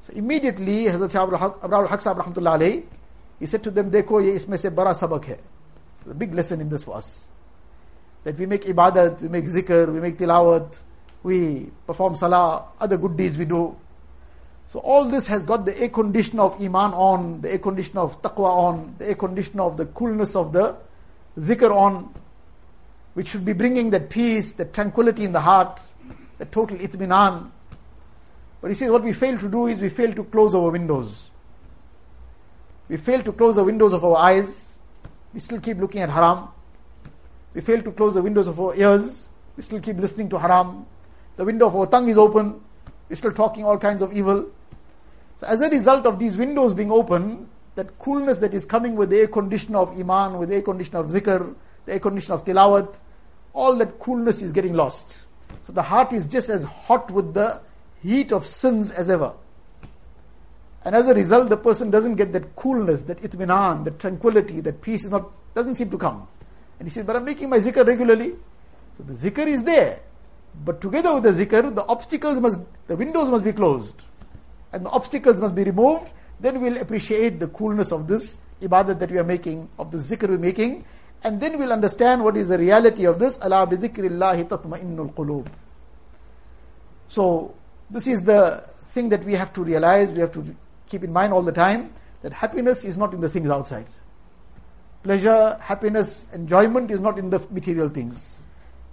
So 0.00 0.12
immediately, 0.14 0.86
Hazrat 0.86 1.10
Abrar 1.60 1.82
al-Haq 1.82 2.00
Sahib 2.00 2.24
Rahmatullah 2.24 2.84
he 3.38 3.46
said 3.46 3.62
to 3.64 3.70
them, 3.70 3.90
Dekho, 3.90 4.24
ye 4.24 4.32
isme 4.32 4.58
se 4.58 4.70
bara 4.70 4.90
sabak 4.90 5.26
hai. 5.26 5.38
The 6.06 6.14
big 6.14 6.34
lesson 6.34 6.60
in 6.60 6.68
this 6.68 6.86
was 6.86 7.28
that 8.26 8.36
we 8.36 8.46
make 8.46 8.64
ibadat, 8.64 9.20
we 9.22 9.28
make 9.28 9.44
zikr, 9.44 9.92
we 9.92 10.00
make 10.00 10.18
tilawat, 10.18 10.82
we 11.22 11.70
perform 11.86 12.16
salah, 12.16 12.64
other 12.80 12.96
good 12.96 13.16
deeds 13.16 13.38
we 13.38 13.44
do. 13.44 13.76
So 14.68 14.80
all 14.80 15.04
this 15.04 15.28
has 15.28 15.44
got 15.44 15.64
the 15.64 15.80
air 15.80 15.88
conditioner 15.90 16.42
of 16.42 16.60
iman 16.60 16.92
on, 16.92 17.40
the 17.40 17.52
air 17.52 17.58
conditioner 17.58 18.00
of 18.00 18.20
taqwa 18.22 18.50
on, 18.50 18.94
the 18.98 19.10
air 19.10 19.14
conditioner 19.14 19.62
of 19.62 19.76
the 19.76 19.86
coolness 19.86 20.34
of 20.34 20.52
the 20.52 20.76
zikr 21.38 21.70
on, 21.70 22.12
which 23.14 23.28
should 23.28 23.44
be 23.44 23.52
bringing 23.52 23.90
that 23.90 24.10
peace, 24.10 24.52
that 24.52 24.74
tranquility 24.74 25.24
in 25.24 25.32
the 25.32 25.40
heart, 25.40 25.80
that 26.38 26.50
total 26.50 26.78
itminan. 26.78 27.50
But 28.60 28.68
he 28.68 28.74
says 28.74 28.90
what 28.90 29.04
we 29.04 29.12
fail 29.12 29.38
to 29.38 29.48
do 29.48 29.68
is 29.68 29.80
we 29.80 29.88
fail 29.88 30.12
to 30.12 30.24
close 30.24 30.52
our 30.54 30.70
windows. 30.70 31.30
We 32.88 32.96
fail 32.96 33.22
to 33.22 33.32
close 33.32 33.56
the 33.56 33.64
windows 33.64 33.92
of 33.92 34.04
our 34.04 34.16
eyes. 34.16 34.76
We 35.34 35.40
still 35.40 35.60
keep 35.60 35.78
looking 35.78 36.02
at 36.02 36.10
haram. 36.10 36.48
We 37.54 37.60
fail 37.60 37.82
to 37.82 37.92
close 37.92 38.14
the 38.14 38.22
windows 38.22 38.46
of 38.46 38.60
our 38.60 38.74
ears. 38.74 39.28
We 39.56 39.62
still 39.62 39.80
keep 39.80 39.96
listening 39.98 40.28
to 40.30 40.38
haram. 40.38 40.86
The 41.36 41.44
window 41.44 41.66
of 41.66 41.76
our 41.76 41.86
tongue 41.86 42.08
is 42.08 42.18
open. 42.18 42.60
We're 43.08 43.16
still 43.16 43.32
talking 43.32 43.64
all 43.64 43.78
kinds 43.78 44.02
of 44.02 44.12
evil. 44.12 44.46
So, 45.38 45.46
as 45.46 45.60
a 45.60 45.68
result 45.68 46.06
of 46.06 46.18
these 46.18 46.36
windows 46.36 46.74
being 46.74 46.90
open, 46.90 47.48
that 47.74 47.98
coolness 47.98 48.38
that 48.38 48.54
is 48.54 48.64
coming 48.64 48.96
with 48.96 49.10
the 49.10 49.18
air 49.18 49.26
conditioner 49.26 49.78
of 49.78 49.98
iman, 49.98 50.38
with 50.38 50.48
the 50.48 50.56
air 50.56 50.62
conditioner 50.62 51.00
of 51.00 51.06
zikr, 51.08 51.54
the 51.84 51.92
air 51.92 52.00
conditioner 52.00 52.36
of 52.36 52.44
tilawat, 52.44 53.00
all 53.52 53.76
that 53.76 53.98
coolness 53.98 54.42
is 54.42 54.52
getting 54.52 54.74
lost. 54.74 55.26
So 55.62 55.72
the 55.72 55.82
heart 55.82 56.12
is 56.12 56.26
just 56.26 56.48
as 56.48 56.64
hot 56.64 57.10
with 57.10 57.34
the 57.34 57.60
heat 58.02 58.32
of 58.32 58.46
sins 58.46 58.90
as 58.92 59.10
ever. 59.10 59.34
And 60.86 60.94
as 60.94 61.08
a 61.08 61.14
result, 61.14 61.48
the 61.48 61.56
person 61.56 61.90
doesn't 61.90 62.14
get 62.14 62.32
that 62.32 62.54
coolness, 62.54 63.02
that 63.02 63.18
itminan, 63.18 63.82
that 63.86 63.98
tranquility, 63.98 64.60
that 64.60 64.80
peace 64.80 65.04
is 65.04 65.10
not, 65.10 65.34
doesn't 65.52 65.74
seem 65.74 65.90
to 65.90 65.98
come. 65.98 66.28
And 66.78 66.86
he 66.86 66.92
says, 66.92 67.04
but 67.04 67.16
I'm 67.16 67.24
making 67.24 67.50
my 67.50 67.58
zikr 67.58 67.84
regularly. 67.84 68.36
So 68.96 69.02
the 69.02 69.14
zikr 69.14 69.48
is 69.48 69.64
there. 69.64 69.98
But 70.64 70.80
together 70.80 71.12
with 71.12 71.24
the 71.24 71.44
zikr, 71.44 71.74
the 71.74 71.84
obstacles 71.86 72.38
must, 72.38 72.60
the 72.86 72.94
windows 72.94 73.28
must 73.30 73.42
be 73.42 73.52
closed. 73.52 74.00
And 74.72 74.86
the 74.86 74.90
obstacles 74.90 75.40
must 75.40 75.56
be 75.56 75.64
removed. 75.64 76.12
Then 76.38 76.60
we'll 76.60 76.80
appreciate 76.80 77.40
the 77.40 77.48
coolness 77.48 77.90
of 77.90 78.06
this 78.06 78.38
ibadat 78.62 79.00
that 79.00 79.10
we 79.10 79.18
are 79.18 79.24
making, 79.24 79.68
of 79.80 79.90
the 79.90 79.98
zikr 79.98 80.28
we're 80.28 80.38
making. 80.38 80.84
And 81.24 81.40
then 81.40 81.58
we'll 81.58 81.72
understand 81.72 82.22
what 82.22 82.36
is 82.36 82.46
the 82.50 82.58
reality 82.58 83.06
of 83.06 83.18
this. 83.18 83.40
Allah 83.40 83.66
bi 83.66 83.74
dhikrillahi 83.74 84.46
tatma'innul 84.46 85.12
qulub. 85.14 85.48
So, 87.08 87.56
this 87.90 88.06
is 88.06 88.22
the 88.22 88.70
thing 88.90 89.08
that 89.08 89.24
we 89.24 89.32
have 89.32 89.52
to 89.54 89.64
realize, 89.64 90.12
we 90.12 90.20
have 90.20 90.30
to 90.30 90.54
keep 90.88 91.04
in 91.04 91.12
mind 91.12 91.32
all 91.32 91.42
the 91.42 91.52
time 91.52 91.92
that 92.22 92.32
happiness 92.32 92.84
is 92.84 92.96
not 92.96 93.14
in 93.14 93.20
the 93.20 93.28
things 93.28 93.50
outside. 93.50 93.86
Pleasure, 95.02 95.58
happiness, 95.60 96.26
enjoyment 96.32 96.90
is 96.90 97.00
not 97.00 97.18
in 97.18 97.30
the 97.30 97.38
material 97.50 97.88
things. 97.88 98.40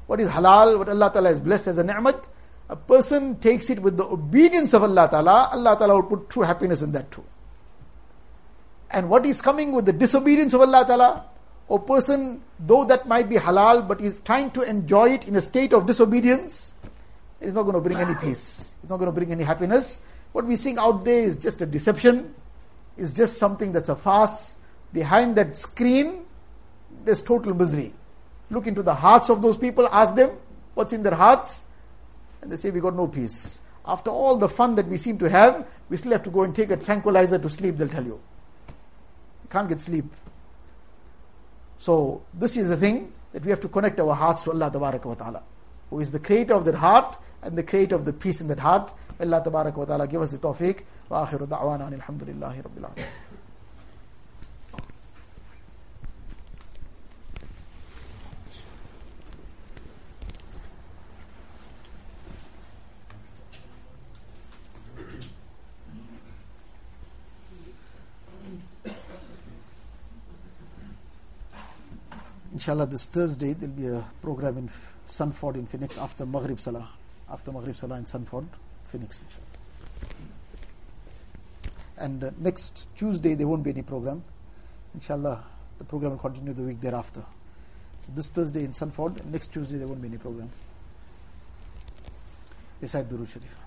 What 0.08 0.20
is 0.20 0.30
halal, 0.30 0.78
what 0.78 0.90
Allah 0.90 1.10
Ta'ala 1.12 1.30
has 1.30 1.42
blessed 1.42 1.68
as 1.70 1.78
a 1.78 1.84
ni'mat, 1.84 2.28
a 2.70 2.76
person 2.76 3.40
takes 3.40 3.70
it 3.70 3.80
with 3.80 3.98
the 3.98 4.06
obedience 4.06 4.74
of 4.74 4.84
Allah 4.84 5.08
Ta'ala, 5.10 5.50
Allah 5.52 5.76
Ta'ala 5.78 5.96
will 5.96 6.04
put 6.04 6.30
true 6.30 6.44
happiness 6.44 6.82
in 6.82 6.92
that 6.92 7.12
too. 7.12 7.24
And 8.92 9.10
what 9.10 9.26
is 9.26 9.42
coming 9.42 9.72
with 9.72 9.86
the 9.86 9.94
disobedience 9.94 10.54
of 10.54 10.62
Allah 10.62 10.86
Ta'ala, 10.86 11.26
a 11.70 11.80
person, 11.80 12.44
though 12.60 12.86
that 12.86 13.08
might 13.08 13.28
be 13.28 13.36
halal, 13.36 13.88
but 13.88 14.02
is 14.02 14.22
trying 14.22 14.52
to 14.52 14.62
enjoy 14.62 15.10
it 15.10 15.28
in 15.28 15.36
a 15.36 15.42
state 15.42 15.74
of 15.74 15.88
disobedience, 15.88 16.74
it 17.42 17.48
is 17.48 17.54
not 17.54 17.64
going 17.64 17.74
to 17.74 17.82
bring 17.82 17.98
any 17.98 18.14
peace. 18.16 18.76
It's 18.82 18.90
not 18.90 18.98
going 18.98 19.08
to 19.08 19.12
bring 19.12 19.32
any 19.32 19.44
happiness. 19.44 20.02
What 20.34 20.46
we're 20.46 20.58
seeing 20.58 20.78
out 20.78 21.06
there 21.06 21.22
is 21.22 21.38
just 21.38 21.62
a 21.62 21.66
deception, 21.66 22.36
is 22.98 23.14
just 23.14 23.38
something 23.38 23.72
that's 23.72 23.90
a 23.90 23.96
farce. 23.96 24.58
Behind 24.92 25.36
that 25.38 25.56
screen, 25.56 26.26
there's 27.06 27.22
total 27.22 27.54
misery. 27.54 27.94
Look 28.50 28.68
into 28.68 28.84
the 28.84 28.94
hearts 28.94 29.30
of 29.30 29.42
those 29.42 29.58
people, 29.58 29.88
ask 29.92 30.16
them 30.16 30.32
what's 30.74 30.92
in 30.92 31.04
their 31.04 31.16
hearts, 31.16 31.66
and 32.42 32.52
they 32.52 32.58
say, 32.58 32.72
We 32.72 32.80
got 32.80 32.96
no 32.96 33.08
peace. 33.08 33.62
After 33.86 34.12
all 34.12 34.38
the 34.38 34.50
fun 34.50 34.76
that 34.76 34.88
we 34.88 34.98
seem 34.98 35.18
to 35.20 35.30
have, 35.30 35.66
we 35.90 35.98
still 35.98 36.12
have 36.12 36.24
to 36.24 36.30
go 36.30 36.44
and 36.44 36.56
take 36.56 36.72
a 36.72 36.78
tranquilizer 36.78 37.38
to 37.38 37.50
sleep, 37.50 37.78
they'll 37.78 37.90
tell 37.90 38.04
you. 38.04 38.20
You 39.44 39.50
can't 39.50 39.68
get 39.68 39.82
sleep. 39.82 40.06
So, 41.78 42.24
this 42.34 42.56
is 42.56 42.70
the 42.70 42.78
thing 42.78 43.12
that 43.34 43.44
we 43.44 43.50
have 43.50 43.60
to 43.62 43.68
connect 43.68 44.00
our 44.00 44.16
hearts 44.16 44.44
to 44.44 44.52
Allah 44.52 44.72
ta'ala, 44.72 45.44
who 45.90 46.00
is 46.00 46.12
the 46.12 46.20
creator 46.20 46.54
of 46.54 46.66
that 46.66 46.76
heart 46.76 47.18
and 47.42 47.58
the 47.58 47.64
creator 47.64 47.96
of 47.96 48.06
the 48.06 48.14
peace 48.14 48.40
in 48.40 48.48
that 48.48 48.60
heart. 48.60 48.94
Allah 49.20 49.44
wa 49.46 49.86
ta'ala 49.86 50.08
give 50.08 50.22
us 50.22 50.32
the 50.32 50.38
tawfiq. 50.38 50.82
Wa 51.10 51.26
akhiru 51.26 51.48
da'wana 51.48 51.92
alhamdulillahi 51.92 52.64
rabbil 52.64 52.84
alamin. 52.84 53.06
Inshallah, 72.54 72.86
this 72.86 73.08
Thursday 73.08 73.52
there'll 73.52 73.76
be 73.76 73.88
a 73.88 74.06
program 74.22 74.58
in 74.58 74.70
Sunford 75.06 75.56
in 75.56 75.66
Phoenix 75.66 75.98
after 75.98 76.26
Maghrib 76.26 76.62
Salah. 76.62 76.88
After 77.30 77.52
Maghrib 77.52 77.76
Salah 77.76 77.98
in 77.98 78.06
Sunford, 78.06 78.46
Phoenix. 78.94 79.26
And 81.98 82.24
uh, 82.24 82.30
next 82.38 82.88
Tuesday, 82.96 83.34
there 83.34 83.48
won't 83.48 83.64
be 83.64 83.72
any 83.72 83.82
program. 83.82 84.24
Inshallah, 84.94 85.44
the 85.80 85.84
program 85.84 86.12
will 86.12 86.20
continue 86.20 86.54
the 86.54 86.62
week 86.62 86.80
thereafter. 86.80 87.24
So 88.06 88.12
this 88.14 88.30
Thursday 88.30 88.64
in 88.64 88.72
Sunford, 88.72 89.26
next 89.26 89.52
Tuesday, 89.52 89.78
there 89.78 89.88
won't 89.88 90.02
be 90.02 90.10
any 90.10 90.18
program. 90.18 90.50
Beside 92.80 93.10
Durud 93.10 93.30
Sharif. 93.30 93.58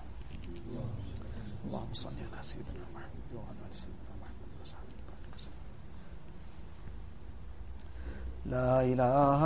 لا 8.47 8.79
اله 8.81 9.41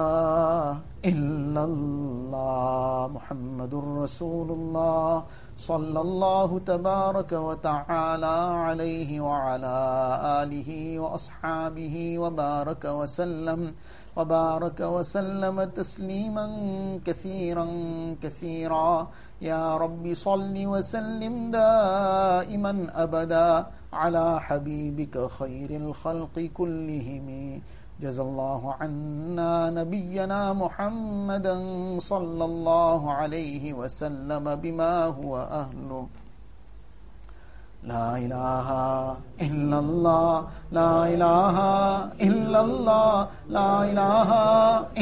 الا 1.06 1.64
الله 1.64 3.08
محمد 3.18 3.74
رسول 3.74 4.50
الله 4.52 5.26
صلى 5.62 6.02
الله 6.02 6.60
تبارك 6.66 7.32
وتعالى 7.32 8.38
عليه 8.66 9.12
وعلى 9.22 9.78
آله 10.42 10.70
وأصحابه 11.00 11.96
وبارك 12.24 12.84
وسلم 12.86 13.62
وبارك 14.18 14.80
وسلم 14.96 15.58
تسليما 15.64 16.46
كثيرا 17.06 17.68
كثيرا. 18.24 19.08
يا 19.42 19.78
رب 19.78 20.14
صل 20.14 20.56
وسلم 20.74 21.52
دائما 21.52 22.74
أبدا 23.04 23.66
على 23.94 24.28
حبيبك 24.42 25.16
خير 25.38 25.70
الخلق 25.84 26.36
كلهم. 26.58 27.28
جزى 28.02 28.22
الله 28.22 28.74
عنا 28.82 29.70
نبينا 29.70 30.54
محمدا 30.54 31.56
صلى 32.00 32.46
الله 32.46 33.12
عليه 33.12 33.74
وسلم 33.74 34.56
بما 34.56 35.06
هو 35.06 35.38
أهله. 35.38 36.08
لا 37.90 38.08
الہ 38.16 38.72
الا 39.44 39.78
اللہ 39.78 40.42
لا 40.74 40.90
الہ 41.04 41.62
الا 42.26 42.60
اللہ 42.60 43.26
لا 43.50 43.70
الہ 43.80 44.34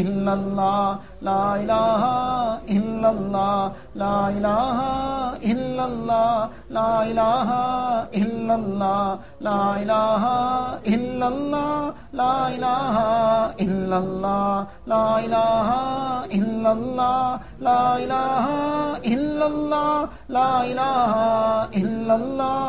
الا 0.02 0.32
اللہ 0.32 1.24
لا 1.24 1.42
الہ 1.56 2.06
الا 2.76 3.10
اللہ 3.10 3.74
لا 3.96 4.14
الہ 4.28 4.80
الا 5.52 5.84
اللہ 5.84 6.48
لا 6.72 6.88
الہ 7.00 7.52
الا 8.22 8.54
اللہ 8.54 9.16
لا 9.42 9.60
الہ 9.74 10.30
الا 10.94 11.28
اللہ 11.28 11.92
لا 12.14 12.32
الہ 12.48 13.04
الا 13.60 13.98
اللہ 13.98 14.66
لا 14.88 15.04
الہ 15.18 15.68
الا 16.32 16.70
اللہ 16.70 17.38
لا 17.62 17.80
الہ 17.96 18.48
الا 19.06 19.46
اللہ 19.46 20.06
لا 20.30 20.50
الہ 20.62 20.90
الا 21.76 22.14
اللہ 22.14 22.69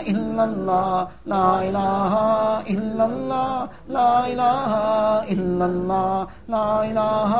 إلا 0.00 0.44
الله 0.44 1.06
لا 1.26 1.48
إله 1.68 2.12
إلا 2.74 3.04
الله 3.04 3.66
لا 3.88 4.12
إله 4.26 4.72
إلا 5.34 5.64
الله 5.64 6.26
لا 6.48 6.70
إله 6.90 7.32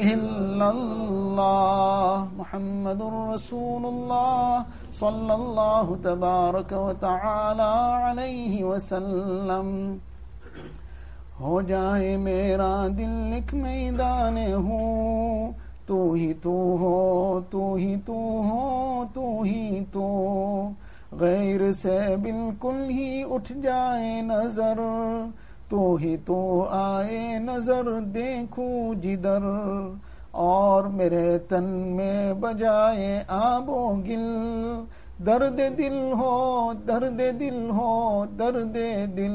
إلا 0.00 0.70
الله. 0.70 2.28
محمد 2.36 3.00
رسول 3.02 3.82
الله 3.86 4.64
صلى 4.92 5.34
الله 5.34 5.86
تبارك 6.02 6.72
وتعالى 6.72 7.72
عليه 8.04 8.64
وسلم. 8.64 9.98
ہو 11.40 11.60
جائے 11.68 12.16
میرا 12.16 12.86
دل 12.98 13.32
ایک 13.34 13.54
میدان 13.54 14.36
ہو 14.66 15.50
تو 15.86 16.12
ہی 16.12 16.32
تو 16.42 16.56
ہو 16.80 17.40
تو 17.50 17.74
ہی 17.74 17.94
تو 18.06 18.16
ہو 18.48 19.04
تو 19.14 19.42
ہی 19.42 19.84
تو 19.92 20.08
غیر 21.12 21.72
سے 21.72 22.16
بالکل 22.22 22.86
ہی 22.90 23.22
اٹھ 23.30 23.52
جائے 23.62 24.20
نظر، 24.20 24.80
تو 25.68 25.94
ہی 25.94 26.16
تو 26.16 26.66
آئے 26.70 27.38
نظر 27.38 28.00
دیکھوں 28.00 28.94
جدر۔ 28.94 29.38
اور 30.30 30.84
میرے 30.84 31.38
تن 31.38 31.64
میں 31.64 32.32
بجائے 32.32 33.22
آب 33.28 33.70
و 33.70 33.94
گل، 33.94 34.84
درد 35.26 35.60
دل 35.78 36.12
ہو، 36.12 36.72
درد 36.88 37.20
دل 37.40 37.70
ہو، 37.70 38.24
درد 38.38 38.76
دل۔ 39.16 39.32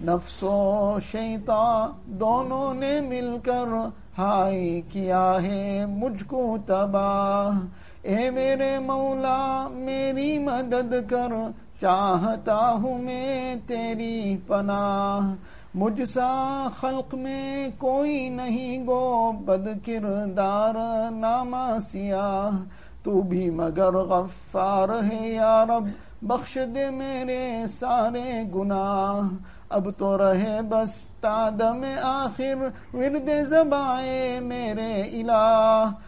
نفس 0.00 0.42
و 0.42 0.98
شیطان 1.10 1.90
دونوں 2.06 2.74
نے 2.74 3.00
مل 3.00 3.36
کر 3.42 3.74
ہائی 4.18 4.82
کیا 4.88 5.38
ہے 5.42 5.84
مجھ 5.88 6.24
کو 6.24 6.56
تباہ۔ 6.66 7.66
اے 8.02 8.30
میرے 8.30 8.78
مولا، 8.78 9.68
میری 9.70 10.38
مدد 10.38 11.10
کر، 11.10 11.50
چاہتا 11.80 12.70
ہوں 12.70 12.98
میں 12.98 13.54
تیری 13.66 14.36
پناہ۔ 14.46 15.34
مجھ 15.74 16.04
سا 16.04 16.68
خلق 16.80 17.14
میں 17.14 17.68
کوئی 17.78 18.28
نہیں 18.28 18.86
گو، 18.86 19.32
بد 19.32 19.86
کردار 19.86 20.74
نامہ 21.10 21.76
سیاہ۔ 21.90 22.62
تو 23.02 23.22
بھی 23.22 23.50
مگر 23.50 23.92
غفار 23.92 24.88
ہے 25.12 25.28
یا 25.28 25.64
رب، 25.64 25.88
بخش 26.22 26.58
دے 26.74 26.90
میرے 26.90 27.62
سارے 27.70 28.42
گناہ۔ 28.54 29.34
اب 29.68 29.88
تو 29.98 30.18
رہے 30.18 30.60
بس 30.68 31.08
تادم 31.20 31.84
آخر، 32.02 32.64
ورد 32.96 33.30
زبائے 33.48 34.40
میرے 34.40 35.02
الہ۔ 35.02 35.90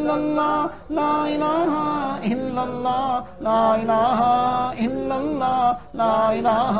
إلا 0.00 0.14
الله 0.14 0.70
لا 0.90 1.14
إله 1.34 1.72
إلا 2.32 2.62
الله 2.64 3.24
لا 3.40 3.64
إله 3.82 4.20
إلا 4.86 5.16
الله 5.20 5.76
لا 5.94 6.16
إله 6.32 6.76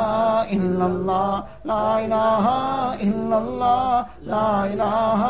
إلا 0.57 0.85
الله 0.85 1.33
لا 1.65 1.85
إله 2.05 2.45
إلا 3.07 3.37
الله 3.37 4.05
لا 4.25 4.49
إله 4.73 5.21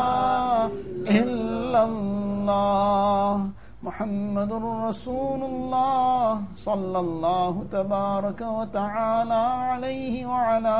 إلا 1.20 1.80
الله. 1.84 3.50
محمد 3.82 4.52
رسول 4.88 5.42
الله 5.42 6.42
صلى 6.56 6.98
الله 6.98 7.64
تبارك 7.72 8.40
وتعالى 8.40 9.42
عليه 9.70 10.26
وعلى 10.26 10.78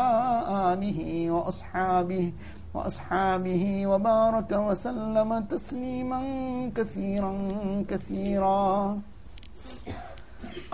آله 0.71 1.31
وأصحابه 1.31 2.33
وأصحابه 2.75 3.87
وبارك 3.87 4.51
وسلم 4.53 5.41
تسليما 5.41 6.21
كثيرا 6.77 7.33
كثيرا 7.91 8.99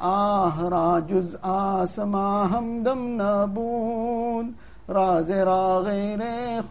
آه 0.00 0.70
را 0.70 1.00
جز 1.00 1.36
آسما 1.42 2.44
همدم 2.44 3.22
نبود. 3.22 4.54
راز 4.88 5.30
را 5.30 5.82
غیر 5.82 6.20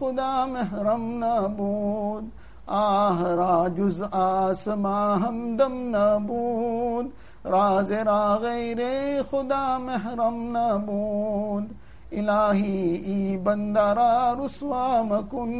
خدا 0.00 0.46
محرم 0.46 1.24
نبود. 1.24 2.32
آه 2.66 3.34
را 3.34 3.68
جز 3.68 4.02
آسما 4.12 5.16
همدم 5.16 5.96
نبود. 5.96 7.12
راز 7.44 7.92
را 7.92 8.36
غیر 8.36 8.82
خدا 9.22 9.78
محرم 9.78 10.56
نبود. 10.56 11.70
الهی 12.12 12.94
ای 13.04 13.36
بنده 13.36 13.94
را 13.94 14.36
رسوا 14.44 15.02
مکن. 15.02 15.52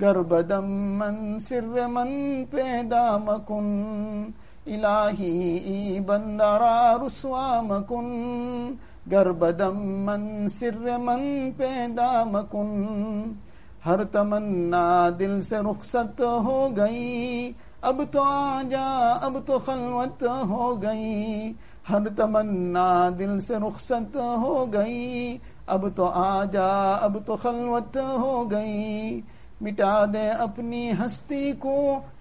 گر 0.00 0.16
من 0.60 1.38
سر 1.38 1.86
من 1.86 2.44
پیدا 2.44 3.18
مکن. 3.18 4.34
الہی 4.66 5.98
بندرا 6.06 6.96
رسوا 6.96 7.60
مکن 7.60 8.74
گر 9.12 9.30
بدم 9.32 9.80
من 10.06 10.48
سر 10.50 10.96
من 10.98 11.50
پیدا 11.56 12.22
مکن 12.24 13.32
ہر 13.86 14.04
تمنا 14.12 15.08
دل 15.18 15.40
سے 15.40 15.58
رخصت 15.70 16.20
ہو 16.44 16.68
گئی 16.76 17.52
اب 17.82 18.02
تو 18.12 18.22
آ 18.22 18.62
جا 18.70 18.86
اب 19.22 19.36
تو 19.46 19.58
خلوت 19.58 20.24
ہو 20.48 20.72
گئی 20.82 21.52
ہر 21.90 22.08
تمنا 22.16 22.88
دل 23.18 23.38
سے 23.40 23.56
رخصت 23.66 24.16
ہو 24.16 24.64
گئی 24.72 25.36
اب 25.66 25.86
تو 25.96 26.10
آ 26.14 26.44
جا 26.52 26.70
اب 26.94 27.18
تو 27.26 27.36
خلوت 27.36 27.96
ہو 27.96 28.50
گئی 28.50 29.20
مٹا 29.60 30.04
دے 30.12 30.28
اپنی 30.38 30.90
ہستی 31.00 31.52
کو 31.58 31.76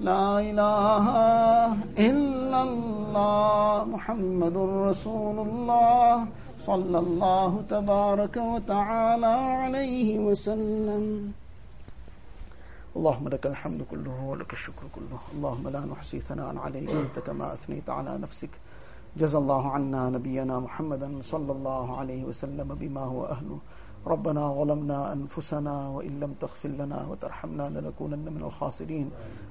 لا 0.00 0.38
إله 0.38 1.06
إلا 1.98 2.60
الله 2.62 3.84
محمد 3.84 4.56
رسول 4.90 5.36
الله 5.48 6.26
صلى 6.62 6.98
الله 6.98 7.62
تبارك 7.68 8.36
وتعالى 8.36 9.34
عليه 9.62 10.18
وسلم. 10.18 11.32
اللهم 12.96 13.28
لك 13.28 13.46
الحمد 13.46 13.80
كله 13.90 14.16
ولك 14.30 14.52
الشكر 14.52 14.86
كله. 14.94 15.18
اللهم 15.34 15.68
لا 15.68 15.80
نحصي 15.80 16.20
ثناء 16.20 16.56
عليك 16.56 16.90
أنت 16.90 17.18
كما 17.18 17.52
أثنيت 17.58 17.90
على 17.90 18.18
نفسك. 18.18 18.50
جزى 19.18 19.38
الله 19.38 19.70
عنا 19.70 20.10
نبينا 20.10 20.58
محمدا 20.58 21.10
صلى 21.22 21.52
الله 21.52 21.96
عليه 21.96 22.22
وسلم 22.24 22.68
بما 22.74 23.00
هو 23.00 23.24
أهله. 23.34 23.58
ربنا 24.06 24.54
ظلمنا 24.54 25.12
أنفسنا 25.12 25.88
وإن 25.88 26.20
لم 26.20 26.32
تغفر 26.40 26.68
لنا 26.68 27.06
وترحمنا 27.10 27.80
لنكونن 27.80 28.32
من 28.32 28.42
الخاسرين. 28.42 29.10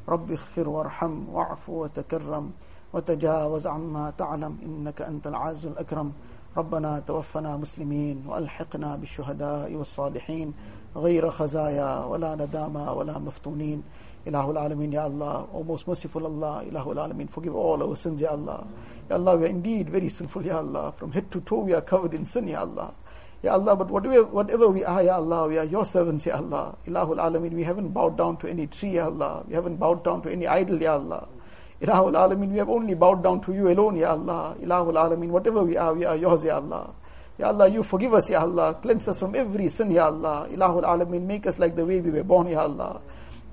رب 0.09 0.31
اغفر 0.31 0.69
وارحم 0.69 1.29
واعف 1.29 1.69
وتكرم 1.69 2.51
وتجاوز 2.93 3.67
عما 3.67 4.13
تعلم 4.17 4.57
إنك 4.65 5.01
أنت 5.01 5.27
العز 5.27 5.65
الأكرم. 5.65 6.11
ربنا 6.57 6.99
توفنا 6.99 7.57
مسلمين 7.57 8.23
وألحقنا 8.27 8.95
بالشهداء 8.95 9.73
والصالحين. 9.73 10.53
غير 10.95 11.29
خزايا 11.29 12.05
ولا 12.05 12.35
ندامى 12.35 12.85
ولا 12.97 13.19
مفتونين. 13.19 13.83
إله 14.27 14.51
العالمين 14.51 14.93
يا 14.93 15.07
Allah 15.07 15.47
O 15.53 15.63
most 15.63 15.87
merciful 15.87 16.25
Allah. 16.25 16.63
إله 16.67 16.91
العالمين. 16.91 17.27
Forgive 17.27 17.55
all 17.55 17.79
our 17.83 17.95
sins 17.95 18.21
يا 18.21 18.31
Allah 18.31 18.65
يا 19.09 19.15
Allah 19.15 19.37
we 19.37 19.45
are 19.45 19.53
indeed 19.53 19.89
very 19.89 20.09
sinful 20.09 20.43
يا 20.43 20.57
Allah 20.59 20.91
from 20.91 21.11
head 21.11 21.31
to 21.31 21.39
toe 21.41 21.63
we 21.63 21.73
are 21.73 21.81
covered 21.81 22.13
in 22.13 22.25
sin 22.25 22.47
يا 22.47 22.59
Allah 22.59 22.91
Ya 23.43 23.53
Allah, 23.53 23.75
but 23.75 23.91
whatever, 23.91 24.23
whatever 24.25 24.67
we 24.69 24.83
are, 24.83 25.03
Ya 25.03 25.15
Allah, 25.15 25.47
we 25.47 25.57
are 25.59 25.63
your 25.63 25.85
servants, 25.85 26.25
Ya 26.25 26.37
Allah. 26.37 26.75
Ilahul 26.87 27.17
Alameen, 27.17 27.53
we 27.53 27.63
haven't 27.63 27.89
bowed 27.89 28.17
down 28.17 28.37
to 28.37 28.47
any 28.47 28.65
tree, 28.65 28.95
Ya 28.95 29.05
Allah. 29.05 29.43
We 29.47 29.53
haven't 29.53 29.77
bowed 29.77 30.03
down 30.03 30.23
to 30.23 30.29
any 30.31 30.47
idol, 30.47 30.81
Ya 30.81 30.93
Allah. 30.93 31.27
Ilahul 31.79 32.13
Alameen, 32.13 32.51
we 32.51 32.57
have 32.57 32.69
only 32.69 32.95
bowed 32.95 33.23
down 33.23 33.39
to 33.41 33.53
you 33.53 33.69
alone, 33.69 33.97
Ya 33.97 34.11
Allah. 34.11 34.55
Ilahul 34.59 34.97
Alameen, 34.97 35.29
whatever 35.29 35.63
we 35.63 35.77
are, 35.77 35.93
we 35.93 36.03
are 36.03 36.15
yours, 36.15 36.43
Ya 36.43 36.55
Allah. 36.55 36.89
Ya 37.37 37.49
Allah, 37.49 37.67
you 37.67 37.83
forgive 37.83 38.15
us, 38.15 38.27
Ya 38.27 38.41
Allah. 38.41 38.73
Cleanse 38.81 39.09
us 39.09 39.19
from 39.19 39.35
every 39.35 39.69
sin, 39.69 39.91
Ya 39.91 40.07
Allah. 40.07 40.47
Ilahul 40.49 40.83
Alameen, 40.83 41.21
make 41.21 41.45
us 41.45 41.59
like 41.59 41.75
the 41.75 41.85
way 41.85 42.01
we 42.01 42.09
were 42.09 42.23
born, 42.23 42.47
Ya 42.47 42.61
Allah. 42.61 42.99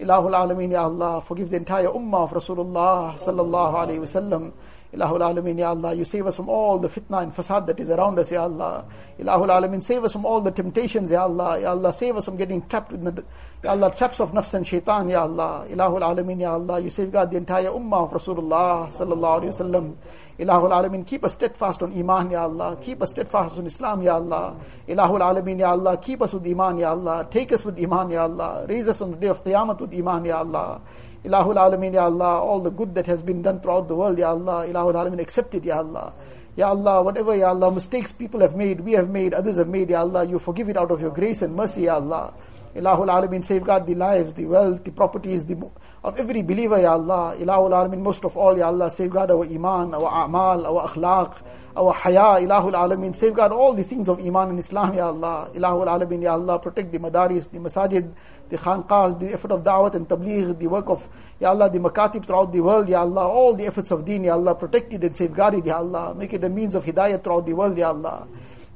Ilahul 0.00 0.32
Alameen, 0.32 0.72
Ya 0.72 0.84
Allah, 0.84 1.20
forgive 1.20 1.50
the 1.50 1.56
entire 1.58 1.88
ummah 1.88 2.24
of 2.24 2.30
Rasulullah 2.32 3.12
sallallahu 3.20 3.74
alayhi 3.74 4.00
wa 4.00 4.06
sallam. 4.08 4.52
Ilahul 4.94 5.20
Alameen, 5.20 5.58
Ya 5.58 5.70
Allah, 5.70 5.92
you 5.92 6.04
save 6.04 6.26
us 6.28 6.36
from 6.36 6.48
all 6.48 6.78
the 6.78 6.88
fitna 6.88 7.24
and 7.24 7.34
fasad 7.34 7.66
that 7.66 7.80
is 7.80 7.90
around 7.90 8.16
us, 8.18 8.30
Ya 8.30 8.44
Allah. 8.44 8.84
Ilahul 9.18 9.48
Alameen, 9.48 9.82
save 9.82 10.04
us 10.04 10.12
from 10.12 10.24
all 10.24 10.40
the 10.40 10.52
temptations, 10.52 11.10
Ya 11.10 11.22
Allah. 11.22 11.58
Ya 11.60 11.70
Allah, 11.70 11.92
save 11.92 12.16
us 12.16 12.26
from 12.26 12.36
getting 12.36 12.62
trapped 12.68 12.92
in 12.92 13.02
the, 13.02 13.24
Ya 13.64 13.70
Allah, 13.70 13.92
traps 13.96 14.20
of 14.20 14.30
nafs 14.30 14.54
and 14.54 14.64
shaitan, 14.64 15.08
Ya 15.08 15.22
Allah. 15.22 15.66
Ilahul 15.68 16.00
Alameen, 16.00 16.40
Ya 16.40 16.52
Allah, 16.52 16.78
you 16.78 16.90
safeguard 16.90 17.32
the 17.32 17.36
entire 17.36 17.70
ummah 17.70 18.04
of 18.04 18.10
Rasulullah 18.12 18.88
sallallahu 18.92 19.42
alayhi 19.42 19.58
wa 19.58 19.66
sallam. 19.66 19.96
Ilahul 20.38 20.70
Alameen, 20.70 21.04
keep 21.04 21.24
us 21.24 21.32
steadfast 21.32 21.82
on 21.82 21.92
Iman, 21.92 22.30
Ya 22.30 22.44
Allah. 22.44 22.78
Keep 22.80 23.02
us 23.02 23.10
steadfast 23.10 23.58
on 23.58 23.66
Islam, 23.66 24.02
Ya 24.02 24.14
Allah. 24.14 24.54
Ilahul 24.86 25.20
Alameen, 25.20 25.58
Ya 25.58 25.70
Allah, 25.70 25.96
keep 25.96 26.22
us 26.22 26.32
with 26.32 26.46
Iman, 26.46 26.78
Ya 26.78 26.90
Allah. 26.90 27.26
Take 27.28 27.50
us 27.50 27.64
with 27.64 27.82
Iman, 27.82 28.10
Ya 28.10 28.22
Allah. 28.22 28.64
Raise 28.68 28.86
us 28.86 29.00
on 29.00 29.10
the 29.10 29.16
day 29.16 29.28
of 29.28 29.42
Qiyamah 29.42 29.80
with 29.80 29.92
Iman, 29.92 30.24
Ya 30.24 30.38
Allah. 30.38 30.80
Ilahul 31.24 31.56
Alameen, 31.56 31.94
Ya 31.94 32.04
Allah, 32.04 32.40
all 32.40 32.60
the 32.60 32.70
good 32.70 32.94
that 32.94 33.06
has 33.06 33.22
been 33.22 33.40
done 33.40 33.58
throughout 33.60 33.88
the 33.88 33.96
world, 33.96 34.18
Ya 34.18 34.30
Allah, 34.30 34.66
Ilahul 34.66 34.94
Alameen, 34.94 35.20
accept 35.20 35.54
it, 35.54 35.64
Ya 35.64 35.78
Allah. 35.78 36.12
Ya 36.54 36.68
Allah, 36.68 37.02
whatever, 37.02 37.34
Ya 37.34 37.48
Allah, 37.48 37.70
mistakes 37.72 38.12
people 38.12 38.40
have 38.40 38.54
made, 38.54 38.80
we 38.80 38.92
have 38.92 39.08
made, 39.08 39.32
others 39.32 39.56
have 39.56 39.68
made, 39.68 39.88
Ya 39.88 40.00
Allah, 40.00 40.24
you 40.24 40.38
forgive 40.38 40.68
it 40.68 40.76
out 40.76 40.90
of 40.90 41.00
your 41.00 41.10
grace 41.10 41.40
and 41.40 41.56
mercy, 41.56 41.82
Ya 41.82 41.94
Allah. 41.94 42.34
Ilahul 42.74 43.08
Alameen, 43.08 43.44
safeguard 43.44 43.86
the 43.86 43.94
lives, 43.94 44.34
the 44.34 44.44
wealth, 44.44 44.84
the 44.84 44.90
properties, 44.90 45.46
the, 45.46 45.56
of 46.02 46.18
every 46.18 46.42
believer, 46.42 46.78
Ya 46.78 46.92
Allah. 46.92 47.34
Ilahul 47.38 47.70
Alameen, 47.70 48.00
most 48.00 48.24
of 48.24 48.36
all, 48.36 48.58
Ya 48.58 48.66
Allah, 48.66 48.90
safeguard 48.90 49.30
our 49.30 49.44
Iman, 49.44 49.94
our 49.94 50.28
A'mal, 50.28 50.66
our 50.66 50.88
Akhlaq, 50.88 51.40
our 51.76 51.92
Haya, 51.92 52.44
Ilahul 52.44 52.72
Alameen, 52.72 53.14
safeguard 53.14 53.52
all 53.52 53.74
the 53.74 53.84
things 53.84 54.08
of 54.08 54.18
Iman 54.18 54.50
and 54.50 54.58
Islam, 54.58 54.92
Ya 54.92 55.06
Allah. 55.06 55.48
Ilahul 55.54 55.86
Alameen, 55.86 56.22
Ya 56.22 56.32
Allah, 56.32 56.58
protect 56.58 56.92
the 56.92 56.98
Madaris, 56.98 57.50
the 57.50 57.58
Masajid, 57.58 58.12
the 58.48 58.56
khanqahs, 58.56 59.18
the 59.18 59.32
effort 59.32 59.52
of 59.52 59.62
da'wat 59.62 59.94
and 59.94 60.08
tabligh, 60.08 60.58
the 60.58 60.66
work 60.66 60.88
of, 60.88 61.08
Ya 61.40 61.50
Allah, 61.50 61.70
the 61.70 61.78
makatib 61.78 62.26
throughout 62.26 62.52
the 62.52 62.60
world, 62.60 62.88
Ya 62.88 63.00
Allah, 63.00 63.26
all 63.26 63.54
the 63.54 63.66
efforts 63.66 63.90
of 63.90 64.04
deen, 64.04 64.24
Ya 64.24 64.34
Allah, 64.34 64.54
protect 64.54 64.92
it 64.92 65.02
and 65.02 65.16
safeguard 65.16 65.54
it, 65.54 65.66
Ya 65.66 65.78
Allah, 65.78 66.14
make 66.14 66.32
it 66.32 66.44
a 66.44 66.48
means 66.48 66.74
of 66.74 66.84
hidayah 66.84 67.22
throughout 67.22 67.46
the 67.46 67.52
world, 67.52 67.76
Ya 67.76 67.88
Allah. 67.88 68.26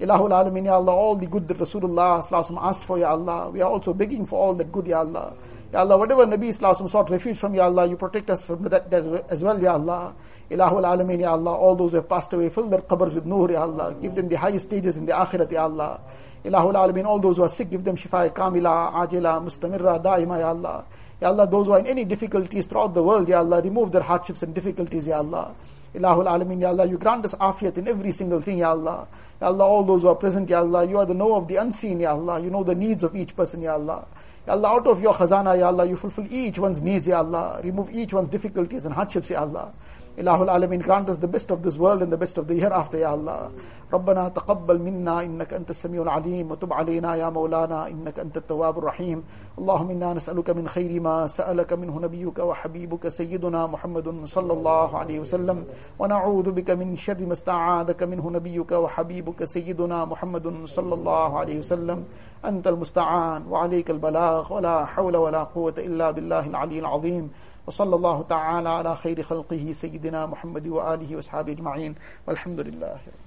Ilahul 0.01 0.31
Alameen, 0.31 0.67
Ya 0.67 0.75
Allah, 0.75 0.93
all 0.93 1.17
the 1.17 1.27
good 1.27 1.47
that 1.49 1.59
Rasulullah 1.59 2.63
asked 2.63 2.85
for, 2.85 2.99
Ya 2.99 3.11
Allah, 3.11 3.51
we 3.51 3.61
are 3.61 3.71
also 3.71 3.93
begging 3.93 4.27
for 4.27 4.39
all 4.39 4.55
that 4.55 4.71
good, 4.73 4.87
Ya 4.87 5.01
Allah. 5.01 5.35
Ya 5.71 5.81
Allah, 5.81 5.99
whatever 5.99 6.25
Nabi 6.25 6.49
Sallallahu 6.49 6.89
sought 6.89 7.11
refuge 7.11 7.37
from, 7.37 7.55
Ya 7.55 7.65
Allah, 7.65 7.87
you 7.87 7.97
protect 7.97 8.31
us 8.31 8.45
from 8.45 8.63
that 8.65 8.91
as 8.93 9.43
well, 9.43 9.61
Ya 9.61 9.75
Allah. 9.75 10.15
Ilahul 10.51 10.83
Alameen, 10.83 11.21
Ya 11.21 11.33
Allah, 11.33 11.53
all 11.53 11.77
those 11.77 11.91
who 11.91 11.97
have 11.97 12.09
passed 12.09 12.33
away, 12.33 12.49
fill 12.49 12.69
their 12.71 12.81
qabrs 12.81 13.13
with 13.13 13.27
nur, 13.27 13.51
Ya 13.51 13.63
Allah. 13.63 13.95
Give 14.01 14.15
them 14.15 14.29
the 14.29 14.39
highest 14.39 14.69
stages 14.69 14.97
in 14.97 15.05
the 15.05 15.13
akhirat, 15.13 15.53
Ya 15.53 15.65
Allah. 15.65 16.01
Ilahul 16.43 16.73
Alameen, 16.73 17.05
all 17.05 17.19
those 17.19 17.37
who 17.37 17.43
are 17.43 17.51
sick, 17.51 17.69
give 17.71 17.85
them 17.85 17.97
shifa 17.97 18.31
kamila, 18.31 18.95
ajila, 18.95 19.45
mustamirra, 19.45 20.03
daima, 20.03 20.39
Ya 20.39 20.49
Allah. 20.49 20.85
Ya 21.21 21.29
Allah, 21.29 21.47
those 21.47 21.67
who 21.67 21.73
are 21.73 21.81
in 21.81 21.87
any 21.87 22.05
difficulties 22.07 22.67
throughout 22.67 22.95
the 22.95 23.03
world, 23.03 23.29
Ya 23.29 23.41
Allah, 23.41 23.61
remove 23.61 23.93
their 23.93 24.03
hardships 24.03 24.43
and 24.43 24.55
difficulties, 24.55 25.07
Ya 25.07 25.19
Allah. 25.19 25.55
Ilahul 25.95 26.27
Alameen, 26.27 26.63
Ya 26.63 26.69
Allah, 26.69 26.87
you 26.87 26.97
grant 26.97 27.27
us 27.27 27.35
afiyat 27.35 27.77
in 27.77 27.89
every 27.89 28.13
single 28.13 28.41
thing, 28.41 28.57
Ya 28.59 28.71
Allah. 28.71 29.07
Ya 29.39 29.49
Allah, 29.49 29.65
all 29.65 29.85
those 29.85 30.01
who 30.01 30.09
are 30.09 30.15
present, 30.15 30.49
Ya 30.49 30.61
Allah, 30.61 30.87
you 30.89 30.97
are 30.97 31.05
the 31.05 31.13
knower 31.13 31.37
of 31.37 31.47
the 31.47 31.57
unseen, 31.57 32.01
Ya 32.01 32.13
Allah. 32.13 32.41
You 32.41 32.49
know 32.49 32.65
the 32.65 32.75
needs 32.75 33.05
of 33.05 33.15
each 33.15 33.37
person, 33.37 33.61
Ya 33.61 33.75
Allah. 33.75 34.07
Allah, 34.49 34.69
out 34.69 34.87
of 34.87 35.01
your 35.01 35.15
khazana, 35.15 35.59
Ya 35.59 35.67
Allah, 35.67 35.87
you 35.87 35.97
fulfill 35.97 36.27
each 36.31 36.59
one's 36.59 36.81
needs, 36.81 37.07
Ya 37.07 37.19
Allah. 37.19 37.61
Remove 37.63 37.91
each 37.93 38.13
one's 38.13 38.29
difficulties 38.29 38.85
and 38.85 38.95
hardships, 38.95 39.31
Ya 39.31 39.41
Allah. 39.41 39.73
Ilahul 40.18 40.48
Alameen, 40.48 40.82
grant 40.82 41.10
us 41.10 41.18
the 41.18 41.28
best 41.28 41.50
of 41.50 41.64
this 41.64 41.76
world 41.76 42.04
and 42.04 42.12
the 42.12 42.18
best 42.18 42.38
of 42.38 42.48
the 42.48 42.54
hereafter, 42.60 43.00
Ya 43.00 43.12
Allah. 43.12 43.52
ربنا 43.94 44.28
تقبل 44.28 44.80
منا 44.82 45.22
إنك 45.22 45.54
أنت 45.54 45.70
السميع 45.70 46.02
العليم 46.02 46.52
وتب 46.52 46.74
علينا 46.74 47.16
يا 47.16 47.30
مولانا 47.30 47.88
إنك 47.88 48.20
أنت 48.20 48.38
التواب 48.38 48.78
الرحيم 48.78 49.24
اللهم 49.60 49.90
إنا 49.92 50.14
نسألك 50.14 50.50
من 50.50 50.68
خير 50.68 51.02
ما 51.02 51.28
سألك 51.28 51.74
منه 51.74 52.00
نبيك 52.00 52.40
وحبيبك 52.40 53.10
سيدنا 53.10 53.68
محمد 53.68 54.26
صلى 54.26 54.54
الله 54.54 54.98
عليه 54.98 55.20
وسلم 55.20 55.66
ونعوذ 56.00 56.52
بك 56.52 56.70
من 56.72 56.98
شر 56.98 57.22
ما 57.26 57.34
استعاذك 57.34 58.04
منه 58.04 58.30
نبيك 58.30 58.72
وحبيبك 58.72 59.46
سيدنا 59.46 60.06
محمد 60.06 60.66
صلى 60.66 60.94
الله 60.94 61.40
عليه 61.40 61.60
وسلم 61.60 62.04
أنت 62.46 62.68
المستعان 62.68 63.46
وعليك 63.50 63.90
البلاغ 63.92 64.54
ولا 64.54 64.86
حول 64.86 65.18
ولا 65.18 65.44
قوة 65.44 65.76
إلا 65.78 66.12
بالله 66.12 66.48
العلي 66.48 66.80
العظيم 66.80 67.30
وصلى 67.69 67.97
الله 67.97 68.25
تعالى 68.29 68.69
على 68.69 68.97
خير 68.97 69.23
خلقه 69.23 69.73
سيدنا 69.73 70.27
محمد 70.27 70.67
وآله 70.69 71.17
وأصحابه 71.17 71.53
أجمعين 71.53 71.95
والحمد 72.27 72.61
لله 72.61 72.93
رب 72.93 73.18